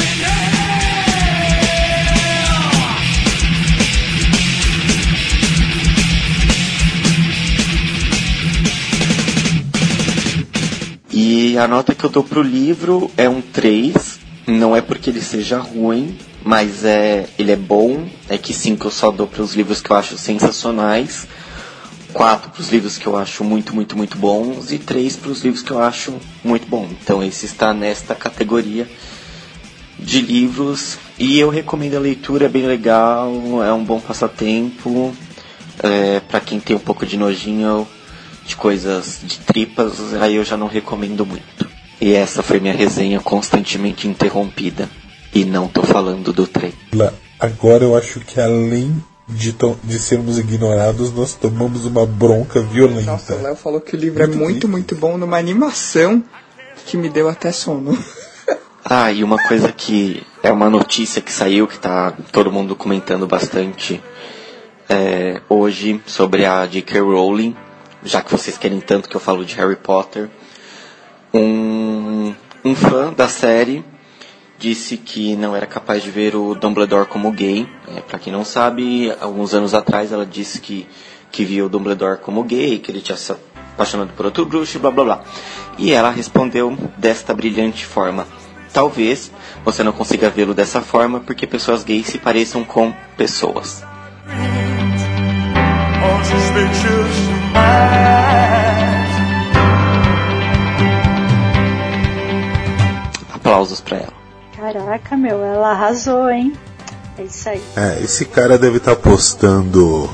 E 0.08 0.11
a 11.62 11.68
nota 11.68 11.94
que 11.94 12.04
eu 12.04 12.10
dou 12.10 12.24
pro 12.24 12.42
livro 12.42 13.12
é 13.16 13.30
um 13.30 13.40
3. 13.40 14.20
Não 14.48 14.76
é 14.76 14.82
porque 14.82 15.12
ele 15.12 15.22
seja 15.22 15.60
ruim, 15.60 16.18
mas 16.44 16.84
é 16.84 17.30
ele 17.38 17.52
é 17.52 17.56
bom. 17.56 18.08
É 18.28 18.38
que 18.38 18.52
5 18.52 18.88
eu 18.88 18.92
só 18.92 19.12
dou 19.12 19.28
pros 19.28 19.54
livros 19.54 19.80
que 19.80 19.92
eu 19.92 19.96
acho 19.96 20.18
sensacionais. 20.18 21.28
4 22.14 22.50
pros 22.50 22.70
livros 22.70 22.98
que 22.98 23.06
eu 23.06 23.16
acho 23.16 23.44
muito, 23.44 23.76
muito, 23.76 23.96
muito 23.96 24.18
bons. 24.18 24.72
E 24.72 24.80
3 24.80 25.16
pros 25.18 25.44
livros 25.44 25.62
que 25.62 25.70
eu 25.70 25.80
acho 25.80 26.16
muito 26.44 26.68
bom. 26.68 26.88
Então 26.90 27.24
esse 27.24 27.46
está 27.46 27.74
nesta 27.76 28.16
categoria 28.16 28.90
de 30.00 30.20
livros. 30.20 30.98
E 31.20 31.40
eu 31.40 31.50
recomendo 31.50 31.96
a 31.96 32.00
leitura, 32.00 32.48
é 32.48 32.50
bem 32.50 32.66
legal. 32.66 33.32
É 33.64 33.72
um 33.72 33.84
bom 33.84 34.00
passatempo. 34.00 35.16
É, 35.84 36.20
para 36.22 36.40
quem 36.40 36.60
tem 36.60 36.76
um 36.76 36.80
pouco 36.80 37.06
de 37.06 37.18
nojinho 37.18 37.88
de 38.52 38.56
coisas 38.58 39.20
de 39.24 39.40
tripas, 39.40 40.14
aí 40.20 40.36
eu 40.36 40.44
já 40.44 40.58
não 40.58 40.68
recomendo 40.68 41.26
muito. 41.26 41.70
E 42.00 42.14
essa 42.14 42.44
foi 42.44 42.60
minha 42.60 42.74
resenha 42.74 43.20
constantemente 43.20 44.08
interrompida. 44.08 44.90
E 45.34 45.46
não 45.46 45.68
tô 45.68 45.84
falando 45.84 46.34
do 46.34 46.46
trem. 46.46 46.74
Agora 47.40 47.84
eu 47.86 47.96
acho 47.96 48.20
que 48.20 48.40
além 48.40 49.02
de, 49.28 49.56
de 49.84 50.00
sermos 50.00 50.38
ignorados, 50.38 51.14
nós 51.14 51.34
tomamos 51.34 51.86
uma 51.86 52.06
bronca 52.06 52.60
violenta. 52.62 53.12
Nossa, 53.12 53.36
o 53.36 53.42
Léo 53.42 53.56
falou 53.56 53.80
que 53.80 53.96
o 53.96 54.00
livro 54.00 54.22
é 54.22 54.28
Muito 54.28 54.40
muito, 54.40 54.52
triste. 54.54 54.68
muito 54.72 54.96
bom 54.96 55.18
numa 55.18 55.38
animação 55.38 56.22
que 56.86 56.98
me 56.98 57.10
deu 57.10 57.30
até 57.30 57.52
sono. 57.52 57.98
Ah, 58.84 59.12
e 59.12 59.24
uma 59.24 59.38
coisa 59.48 59.72
que 59.72 60.24
é 60.42 60.52
uma 60.52 60.68
notícia 60.68 61.22
que 61.22 61.32
saiu, 61.32 61.68
que 61.68 61.78
tá 61.78 62.12
todo 62.32 62.52
mundo 62.52 62.76
comentando 62.76 63.28
bastante 63.28 64.02
é, 64.90 65.40
hoje 65.48 66.02
sobre 66.08 66.46
a 66.46 66.66
J.K. 66.66 67.00
Rowling, 67.00 67.56
já 68.04 68.22
que 68.22 68.32
vocês 68.32 68.58
querem 68.58 68.80
tanto 68.80 69.10
que 69.10 69.16
eu 69.16 69.20
falo 69.20 69.46
de 69.46 69.56
Harry 69.56 69.76
Potter. 69.76 70.30
Um, 71.34 72.34
um 72.64 72.76
fã 72.76 73.14
da 73.14 73.28
série 73.28 73.84
disse 74.58 74.98
que 74.98 75.36
não 75.36 75.56
era 75.56 75.66
capaz 75.66 76.04
de 76.04 76.12
ver 76.12 76.36
o 76.36 76.54
Dumbledore 76.54 77.08
como 77.08 77.32
gay. 77.32 77.68
É, 77.96 78.02
para 78.02 78.20
quem 78.20 78.32
não 78.32 78.46
sabe, 78.46 79.12
alguns 79.20 79.54
anos 79.54 79.74
atrás 79.74 80.12
ela 80.12 80.26
disse 80.26 80.62
que, 80.62 80.88
que 81.32 81.44
via 81.44 81.66
o 81.66 81.70
Dumbledore 81.70 82.20
como 82.20 82.44
gay, 82.44 82.80
que 82.80 82.92
ele 82.92 83.02
tinha 83.02 83.18
se 83.18 83.32
apaixonado 83.74 84.14
por 84.14 84.26
outro 84.26 84.46
bruxo, 84.46 84.80
blá 84.80 84.92
blá 84.92 85.04
blá. 85.04 85.24
E 85.78 85.92
ela 85.92 86.12
respondeu 86.12 86.78
desta 86.98 87.34
brilhante 87.34 87.86
forma: 87.86 88.28
Talvez 88.72 89.32
você 89.66 89.84
não 89.84 89.92
consiga 89.92 90.30
vê-lo 90.30 90.54
dessa 90.54 90.82
forma 90.82 91.20
porque 91.20 91.48
pessoas 91.48 91.84
gays 91.84 92.08
se 92.08 92.18
pareçam 92.18 92.64
com 92.64 92.94
pessoas. 93.18 93.84
Aplausos 103.62 103.80
pra 103.82 103.98
ela. 103.98 104.14
Caraca, 104.56 105.16
meu, 105.16 105.44
ela 105.44 105.72
arrasou, 105.72 106.30
hein? 106.30 106.54
É 107.18 107.24
isso 107.24 107.48
aí. 107.48 107.62
É, 107.76 108.02
esse 108.02 108.26
cara 108.26 108.58
deve 108.58 108.78
estar 108.78 108.96
postando 108.96 110.10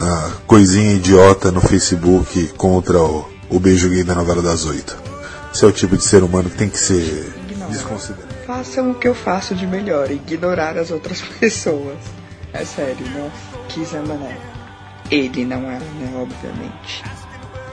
ah, 0.00 0.30
coisinha 0.46 0.92
idiota 0.92 1.50
no 1.50 1.60
Facebook 1.60 2.48
contra 2.56 3.02
o, 3.02 3.28
o 3.50 3.58
beijo 3.58 3.90
gay 3.90 4.04
da 4.04 4.14
novela 4.14 4.40
das 4.40 4.64
oito. 4.64 4.96
Esse 5.52 5.64
é 5.64 5.68
o 5.68 5.72
tipo 5.72 5.96
de 5.96 6.04
ser 6.04 6.22
humano 6.22 6.48
que 6.48 6.56
tem 6.56 6.68
que 6.68 6.78
ser 6.78 7.32
desconsiderado. 7.68 8.32
Façam 8.46 8.92
o 8.92 8.94
que 8.94 9.08
eu 9.08 9.14
faço 9.14 9.54
de 9.54 9.66
melhor, 9.66 10.10
ignorar 10.10 10.78
as 10.78 10.90
outras 10.90 11.20
pessoas. 11.40 11.98
É 12.52 12.64
sério, 12.64 13.04
não 13.10 13.30
quis 13.68 13.92
mané. 13.92 14.38
Ele 15.10 15.44
não 15.44 15.68
ela, 15.68 15.80
né, 15.80 16.12
obviamente. 16.14 17.02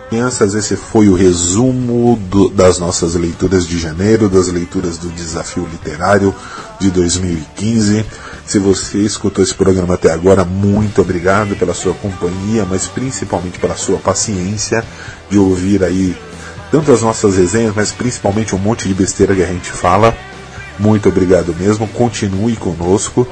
Crianças, 0.09 0.55
esse 0.55 0.75
foi 0.75 1.07
o 1.07 1.13
resumo 1.13 2.15
do- 2.31 2.49
das 2.49 2.79
nossas 2.79 3.13
leituras 3.13 3.67
de 3.67 3.77
janeiro, 3.77 4.27
das 4.27 4.47
leituras 4.47 4.97
do 4.97 5.07
Desafio 5.09 5.67
Literário 5.71 6.33
de 6.79 6.89
2015. 6.89 8.03
Se 8.43 8.57
você 8.57 8.97
escutou 8.99 9.43
esse 9.43 9.53
programa 9.53 9.93
até 9.93 10.11
agora, 10.11 10.43
muito 10.43 10.99
obrigado 11.01 11.55
pela 11.55 11.75
sua 11.75 11.93
companhia, 11.93 12.65
mas 12.67 12.87
principalmente 12.87 13.59
pela 13.59 13.75
sua 13.75 13.99
paciência 13.99 14.83
de 15.29 15.37
ouvir 15.37 15.83
aí 15.83 16.17
tanto 16.71 16.91
as 16.91 17.03
nossas 17.03 17.35
resenhas, 17.35 17.73
mas 17.75 17.91
principalmente 17.91 18.55
um 18.55 18.59
monte 18.59 18.87
de 18.87 18.93
besteira 18.95 19.35
que 19.35 19.43
a 19.43 19.47
gente 19.47 19.71
fala. 19.71 20.15
Muito 20.79 21.07
obrigado 21.09 21.53
mesmo, 21.59 21.87
continue 21.87 22.55
conosco. 22.55 23.27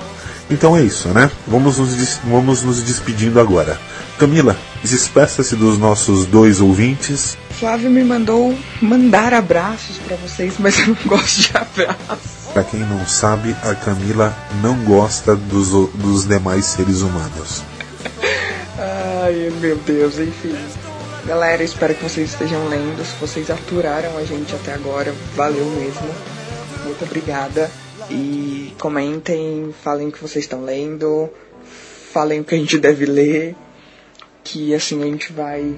Então 0.49 0.75
é 0.77 0.81
isso, 0.81 1.09
né? 1.09 1.29
Vamos 1.45 1.77
nos, 1.77 2.19
vamos 2.23 2.63
nos 2.63 2.81
despedindo 2.81 3.39
agora. 3.39 3.77
Camila, 4.17 4.55
despeça-se 4.81 5.55
dos 5.55 5.77
nossos 5.77 6.25
dois 6.25 6.61
ouvintes. 6.61 7.37
Flávio 7.51 7.89
me 7.89 8.03
mandou 8.03 8.57
mandar 8.81 9.33
abraços 9.33 9.97
pra 9.97 10.15
vocês, 10.17 10.53
mas 10.59 10.79
eu 10.79 10.87
não 10.87 10.97
gosto 11.05 11.41
de 11.41 11.57
abraço. 11.57 12.37
Pra 12.53 12.63
quem 12.63 12.79
não 12.79 13.05
sabe, 13.05 13.55
a 13.63 13.75
Camila 13.75 14.35
não 14.61 14.77
gosta 14.83 15.35
dos, 15.35 15.69
dos 15.93 16.25
demais 16.25 16.65
seres 16.65 17.01
humanos. 17.01 17.61
Ai, 18.79 19.51
meu 19.59 19.75
Deus, 19.77 20.17
enfim. 20.17 20.55
Galera, 21.25 21.61
espero 21.61 21.93
que 21.93 22.03
vocês 22.03 22.29
estejam 22.29 22.67
lendo. 22.69 23.03
Se 23.05 23.19
vocês 23.19 23.49
aturaram 23.49 24.17
a 24.17 24.23
gente 24.23 24.55
até 24.55 24.73
agora, 24.73 25.13
valeu 25.35 25.65
mesmo. 25.65 26.07
Muito 26.85 27.03
obrigada. 27.03 27.69
E 28.09 28.73
comentem, 28.79 29.73
falem 29.83 30.07
o 30.07 30.11
que 30.11 30.21
vocês 30.21 30.45
estão 30.45 30.63
lendo. 30.63 31.29
falem 32.13 32.39
o 32.39 32.43
que 32.43 32.55
a 32.55 32.57
gente 32.57 32.77
deve 32.79 33.05
ler, 33.05 33.55
que 34.43 34.73
assim 34.73 35.03
a 35.03 35.05
gente 35.05 35.31
vai 35.31 35.75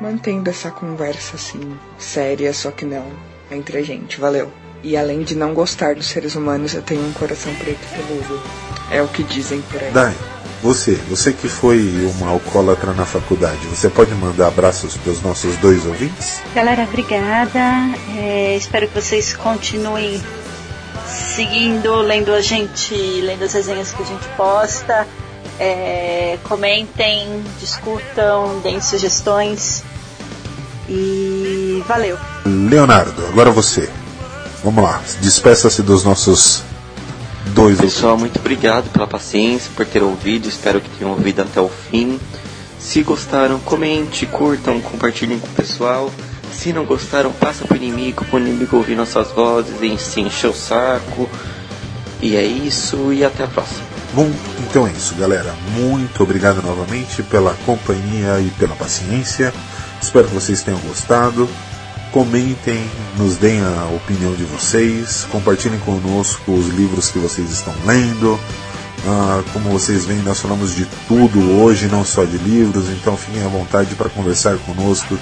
mantendo 0.00 0.50
essa 0.50 0.70
conversa 0.70 1.36
assim 1.36 1.78
séria, 1.98 2.52
só 2.52 2.70
que 2.70 2.84
não 2.84 3.06
entre 3.50 3.78
a 3.78 3.82
gente. 3.82 4.18
Valeu. 4.18 4.50
E 4.82 4.96
além 4.96 5.22
de 5.22 5.36
não 5.36 5.54
gostar 5.54 5.94
dos 5.94 6.06
seres 6.06 6.34
humanos, 6.34 6.74
eu 6.74 6.82
tenho 6.82 7.06
um 7.06 7.12
coração 7.12 7.54
preto 7.54 7.86
peludo. 7.94 8.42
É 8.90 9.00
o 9.00 9.08
que 9.08 9.22
dizem 9.22 9.62
por 9.70 9.80
aí. 9.80 9.92
Dai, 9.92 10.14
você, 10.60 10.94
você 11.08 11.32
que 11.32 11.48
foi 11.48 11.78
uma 12.16 12.30
alcoólatra 12.30 12.92
na 12.92 13.06
faculdade, 13.06 13.64
você 13.68 13.88
pode 13.88 14.12
mandar 14.14 14.48
abraços 14.48 14.96
para 14.96 15.12
os 15.12 15.22
nossos 15.22 15.56
dois 15.58 15.86
ouvintes? 15.86 16.40
Galera, 16.54 16.82
obrigada. 16.82 17.60
É, 18.16 18.56
espero 18.56 18.88
que 18.88 19.00
vocês 19.00 19.34
continuem 19.34 20.20
seguindo, 21.12 21.96
lendo 21.96 22.32
a 22.32 22.40
gente, 22.40 22.94
lendo 22.94 23.44
as 23.44 23.52
resenhas 23.52 23.92
que 23.92 24.02
a 24.02 24.06
gente 24.06 24.26
posta. 24.36 25.06
É, 25.58 26.38
comentem, 26.44 27.44
discutam, 27.60 28.60
deem 28.60 28.80
sugestões. 28.80 29.82
E 30.88 31.82
valeu. 31.86 32.18
Leonardo, 32.44 33.26
agora 33.26 33.50
você. 33.50 33.88
Vamos 34.64 34.82
lá, 34.82 35.02
despeça-se 35.20 35.82
dos 35.82 36.04
nossos 36.04 36.62
dois 37.46 37.80
Pessoal, 37.80 38.16
muito 38.16 38.38
obrigado 38.38 38.90
pela 38.90 39.06
paciência, 39.06 39.70
por 39.74 39.84
ter 39.86 40.02
ouvido. 40.02 40.48
Espero 40.48 40.80
que 40.80 40.88
tenham 40.90 41.12
ouvido 41.12 41.42
até 41.42 41.60
o 41.60 41.68
fim. 41.68 42.18
Se 42.78 43.02
gostaram, 43.02 43.58
comente, 43.60 44.26
curtam, 44.26 44.80
compartilhem 44.80 45.38
com 45.38 45.46
o 45.46 45.50
pessoal. 45.50 46.10
Se 46.52 46.72
não 46.72 46.84
gostaram, 46.84 47.32
passa 47.32 47.64
pro 47.64 47.76
inimigo, 47.76 48.24
pro 48.26 48.38
inimigo 48.38 48.76
ouvir 48.76 48.94
nossas 48.94 49.32
vozes 49.32 49.80
e 49.82 49.98
se 49.98 50.20
encher 50.20 50.50
o 50.50 50.54
saco. 50.54 51.28
E 52.20 52.36
é 52.36 52.44
isso, 52.44 53.12
e 53.12 53.24
até 53.24 53.44
a 53.44 53.48
próxima. 53.48 53.82
Bom, 54.14 54.30
então 54.60 54.86
é 54.86 54.90
isso, 54.90 55.14
galera. 55.14 55.54
Muito 55.74 56.22
obrigado 56.22 56.62
novamente 56.62 57.22
pela 57.22 57.54
companhia 57.66 58.38
e 58.40 58.50
pela 58.58 58.76
paciência. 58.76 59.52
Espero 60.00 60.28
que 60.28 60.34
vocês 60.34 60.62
tenham 60.62 60.78
gostado. 60.80 61.48
Comentem, 62.12 62.84
nos 63.16 63.38
deem 63.38 63.60
a 63.62 63.86
opinião 63.96 64.34
de 64.34 64.44
vocês, 64.44 65.26
compartilhem 65.32 65.78
conosco 65.80 66.52
os 66.52 66.68
livros 66.68 67.10
que 67.10 67.18
vocês 67.18 67.50
estão 67.50 67.74
lendo. 67.86 68.38
Ah, 69.06 69.42
como 69.52 69.70
vocês 69.70 70.04
veem, 70.04 70.20
nós 70.20 70.38
falamos 70.38 70.74
de 70.76 70.84
tudo 71.08 71.60
hoje, 71.60 71.88
não 71.88 72.04
só 72.04 72.24
de 72.24 72.36
livros, 72.36 72.88
então 72.90 73.16
fiquem 73.16 73.42
à 73.42 73.48
vontade 73.48 73.94
para 73.94 74.10
conversar 74.10 74.58
conosco 74.58 75.18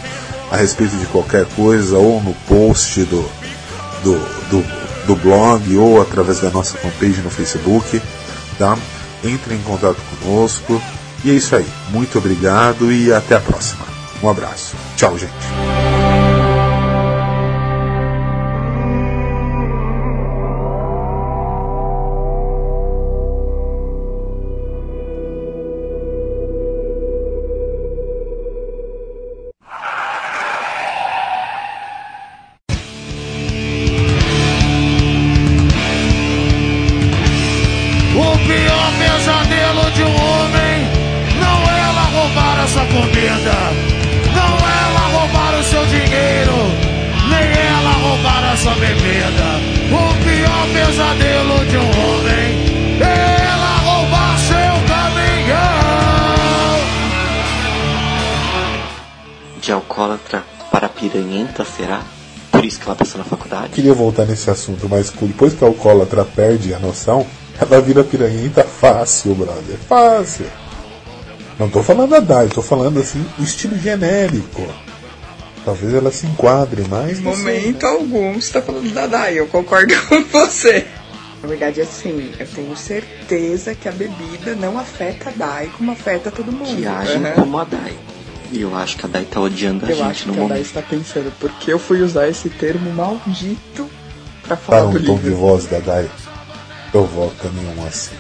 a 0.51 0.57
respeito 0.57 0.97
de 0.97 1.07
qualquer 1.07 1.47
coisa, 1.47 1.97
ou 1.97 2.23
no 2.23 2.35
post 2.49 3.05
do, 3.05 3.23
do, 4.03 4.15
do, 4.51 5.07
do 5.07 5.17
blog, 5.17 5.77
ou 5.77 6.03
através 6.03 6.41
da 6.41 6.51
nossa 6.51 6.77
fanpage 6.77 7.21
no 7.23 7.31
Facebook. 7.31 8.01
Tá? 8.59 8.77
Entrem 9.25 9.59
em 9.59 9.63
contato 9.63 9.99
conosco. 10.19 10.83
E 11.25 11.31
é 11.31 11.35
isso 11.35 11.55
aí. 11.55 11.67
Muito 11.91 12.19
obrigado 12.19 12.91
e 12.93 13.13
até 13.13 13.37
a 13.37 13.41
próxima. 13.41 13.85
Um 14.23 14.29
abraço. 14.29 14.75
Tchau, 14.97 15.17
gente. 15.19 15.70
Voltar 64.21 64.27
nesse 64.27 64.51
assunto, 64.51 64.89
mas 64.89 65.11
depois 65.11 65.55
que 65.55 65.65
a 65.65 65.69
alcoólatra 65.69 66.25
perde 66.25 66.75
a 66.75 66.79
noção, 66.79 67.27
ela 67.59 67.81
vira 67.81 68.05
piranhenta 68.05 68.63
fácil, 68.65 69.35
brother. 69.35 69.77
Fácil. 69.89 70.47
Não 71.59 71.69
tô 71.71 71.83
falando 71.83 72.15
a 72.15 72.21
Dai, 72.21 72.49
tô 72.49 72.61
falando 72.63 73.01
assim, 73.01 73.25
o 73.39 73.43
estilo 73.43 73.79
genérico. 73.79 74.67
Talvez 75.65 75.95
ela 75.95 76.11
se 76.11 76.27
enquadre 76.27 76.83
mais. 76.89 77.19
Em 77.19 77.23
momento 77.23 77.87
algum 77.87 78.35
você 78.41 78.53
tá 78.53 78.63
falando 78.63 78.93
da 78.93 79.07
Dai, 79.07 79.39
eu 79.39 79.47
concordo 79.47 79.95
com 80.09 80.23
você. 80.25 80.87
Na 81.43 81.49
verdade, 81.49 81.81
assim, 81.81 82.31
eu 82.39 82.47
tenho 82.47 82.77
certeza 82.77 83.75
que 83.75 83.89
a 83.89 83.93
bebida 83.93 84.55
não 84.55 84.79
afeta 84.79 85.31
a 85.31 85.33
Dai 85.35 85.71
como 85.79 85.93
afeta 85.93 86.31
todo 86.31 86.53
mundo. 86.53 86.77
Que 86.77 86.87
agem 86.87 87.25
Aham. 87.25 87.35
como 87.37 87.59
a 87.59 87.65
Dai. 87.65 87.95
E 88.53 88.61
eu 88.63 88.75
acho 88.77 88.97
que 88.97 89.07
a 89.07 89.09
Dai 89.09 89.25
tá 89.25 89.41
odiando 89.41 89.87
a 89.87 89.89
Eu 89.91 89.97
gente 89.97 90.11
acho 90.11 90.27
no 90.29 90.33
que 90.35 90.39
a 90.39 90.43
Dai 90.43 90.49
momento. 90.51 90.67
está 90.67 90.83
pensando, 90.83 91.33
porque 91.39 91.73
eu 91.73 91.79
fui 91.79 92.03
usar 92.03 92.29
esse 92.29 92.49
termo 92.51 92.91
maldito 92.93 93.89
pra 94.51 94.57
falar 94.57 94.91
Para 94.91 94.99
do 94.99 95.13
um 95.13 95.17
tom 95.17 95.23
de 95.23 95.31
voz 95.31 95.67
da 95.67 95.79
Dai, 95.79 96.11
eu 96.93 97.05
volto 97.07 97.49
nenhum 97.55 97.87
assim. 97.87 98.17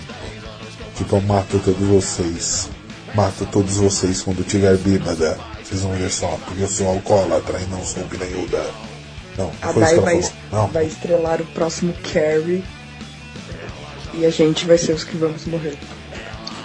Tipo, 0.96 1.16
eu 1.16 1.20
mato 1.22 1.58
todos 1.64 1.86
vocês. 1.88 2.68
Mato 3.14 3.46
todos 3.50 3.76
vocês 3.76 4.22
quando 4.22 4.46
tiver 4.46 4.76
bêbada. 4.76 5.36
Vocês 5.64 5.82
vão 5.82 5.92
ver 5.92 6.10
só, 6.10 6.38
porque 6.46 6.62
eu 6.62 6.68
sou 6.68 6.88
alcoólatra 6.88 7.58
e 7.60 7.66
não 7.70 7.84
sou 7.84 8.04
piranhuda. 8.04 8.64
Não, 9.36 9.50
A 9.62 9.72
Dai 9.72 9.96
vai. 9.98 10.20
Não, 10.52 10.68
vai 10.68 10.86
estrelar 10.86 11.40
o 11.40 11.46
próximo 11.46 11.92
Carrie 12.12 12.62
e 14.14 14.24
a 14.24 14.30
gente 14.30 14.66
vai 14.66 14.78
ser 14.78 14.92
os 14.92 15.02
que 15.04 15.16
vamos 15.16 15.46
morrer. 15.46 15.76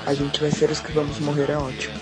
A 0.06 0.14
gente 0.14 0.40
vai 0.40 0.52
ser 0.52 0.70
os 0.70 0.80
que 0.80 0.92
vamos 0.92 1.20
morrer, 1.20 1.50
é 1.50 1.58
ótimo. 1.58 1.94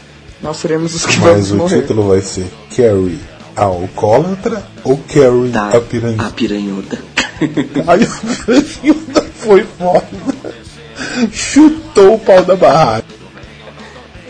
Nós 0.42 0.58
seremos 0.58 0.94
os 0.96 1.06
que 1.06 1.18
vamos 1.20 1.38
mas 1.38 1.52
o 1.52 1.56
morrer. 1.56 1.82
título 1.82 2.10
vai 2.10 2.22
ser 2.22 2.46
Carrie 2.76 3.20
a 3.56 3.64
alcoólatra 3.64 4.64
ou 4.84 4.98
Carrie 4.98 5.50
Dai, 5.52 5.78
a 5.78 5.82
piranhuda? 5.82 6.26
a 6.26 6.32
piranhuda. 6.32 7.13
Aí 7.88 8.04
a 8.04 8.46
piranhuda 8.46 9.22
foi 9.36 9.64
foda. 9.64 10.08
Chutou 11.32 12.16
o 12.16 12.20
pau 12.20 12.44
da 12.44 12.56
barraca. 12.56 13.14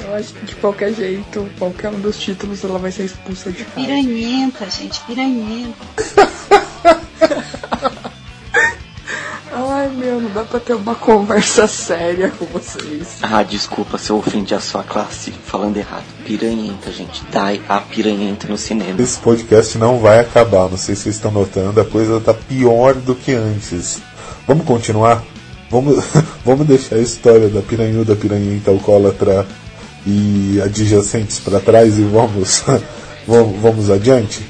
Eu 0.04 0.16
acho 0.16 0.34
que 0.34 0.46
de 0.46 0.56
qualquer 0.56 0.94
jeito, 0.94 1.50
qualquer 1.58 1.90
um 1.90 2.00
dos 2.00 2.18
títulos, 2.20 2.64
ela 2.64 2.78
vai 2.78 2.92
ser 2.92 3.06
expulsa 3.06 3.52
de 3.52 3.64
casa. 3.64 3.88
Piranhenta, 3.88 4.70
gente, 4.70 5.00
piranhenta. 5.02 5.74
não 10.20 10.32
dá 10.32 10.44
pra 10.44 10.60
ter 10.60 10.74
uma 10.74 10.96
conversa 10.96 11.68
séria 11.68 12.30
com 12.30 12.46
vocês. 12.46 13.18
Ah, 13.22 13.44
desculpa 13.44 13.98
se 13.98 14.10
eu 14.10 14.18
ofendi 14.18 14.54
a 14.54 14.60
sua 14.60 14.84
classe 14.84 15.32
falando 15.32 15.78
errado. 15.78 16.04
Piranhenta, 16.26 16.92
gente. 16.92 17.24
Dai 17.32 17.62
a 17.68 17.80
piranhenta 17.80 18.48
no 18.48 18.58
cinema. 18.58 19.02
Esse 19.02 19.20
podcast 19.20 19.78
não 19.78 20.00
vai 20.00 20.20
acabar, 20.20 20.70
não 20.70 20.78
sei 20.78 20.96
se 20.96 21.04
vocês 21.04 21.16
estão 21.16 21.32
notando, 21.32 21.80
a 21.80 21.86
coisa 21.86 22.20
tá 22.20 22.34
pior 22.34 22.94
do 22.94 23.16
que 23.16 23.34
antes. 23.34 24.02
Vamos 24.48 24.66
continuar? 24.66 25.24
Vamos, 25.70 26.04
vamos 26.46 26.68
deixar 26.68 26.96
a 26.96 27.02
história 27.02 27.50
da 27.50 27.62
piranhuda, 27.62 28.16
piranhenta, 28.16 28.72
alcoólatra 28.72 29.48
e 30.06 30.62
adjacentes 30.64 31.40
para 31.40 31.60
trás 31.60 31.98
e 31.98 32.04
vamos, 32.04 32.64
vamos, 33.28 33.60
vamos 33.62 33.90
adiante? 33.90 34.46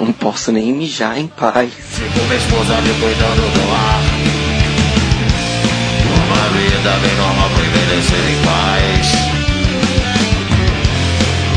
Não 0.00 0.12
posso 0.12 0.52
nem 0.52 0.72
mijar 0.72 1.18
em 1.18 1.26
paz. 1.26 1.72
Fico 1.94 2.20
minha 2.24 2.36
esposa 2.36 2.80
me 2.80 2.92
cuidando 2.94 3.52
do 3.54 3.72
ar. 3.72 4.02
Uma 6.24 6.48
vida 6.58 6.90
bem 7.00 7.14
normal 7.14 7.50
pra 7.50 7.64
envelhecer 7.64 8.18
em 8.18 8.42
paz. 8.42 9.12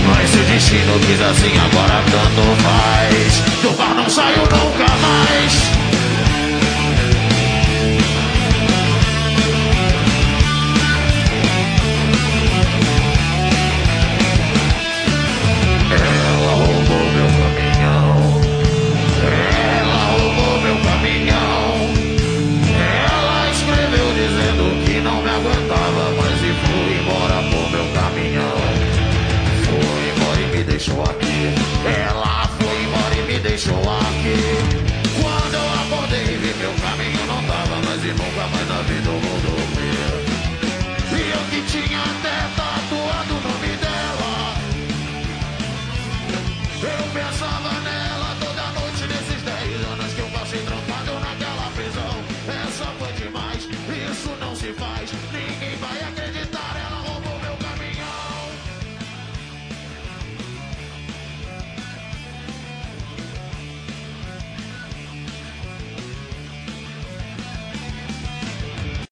Mas 0.05 0.29
se 0.29 0.37
o 0.37 0.43
destino 0.43 0.99
quis 1.07 1.21
assim, 1.21 1.57
agora 1.57 2.03
tanto 2.11 2.41
faz. 2.61 3.41
Do 3.63 3.71
bar 3.77 3.95
não 3.95 4.07
saio 4.07 4.43
nunca 4.43 4.85
mais. 5.01 5.76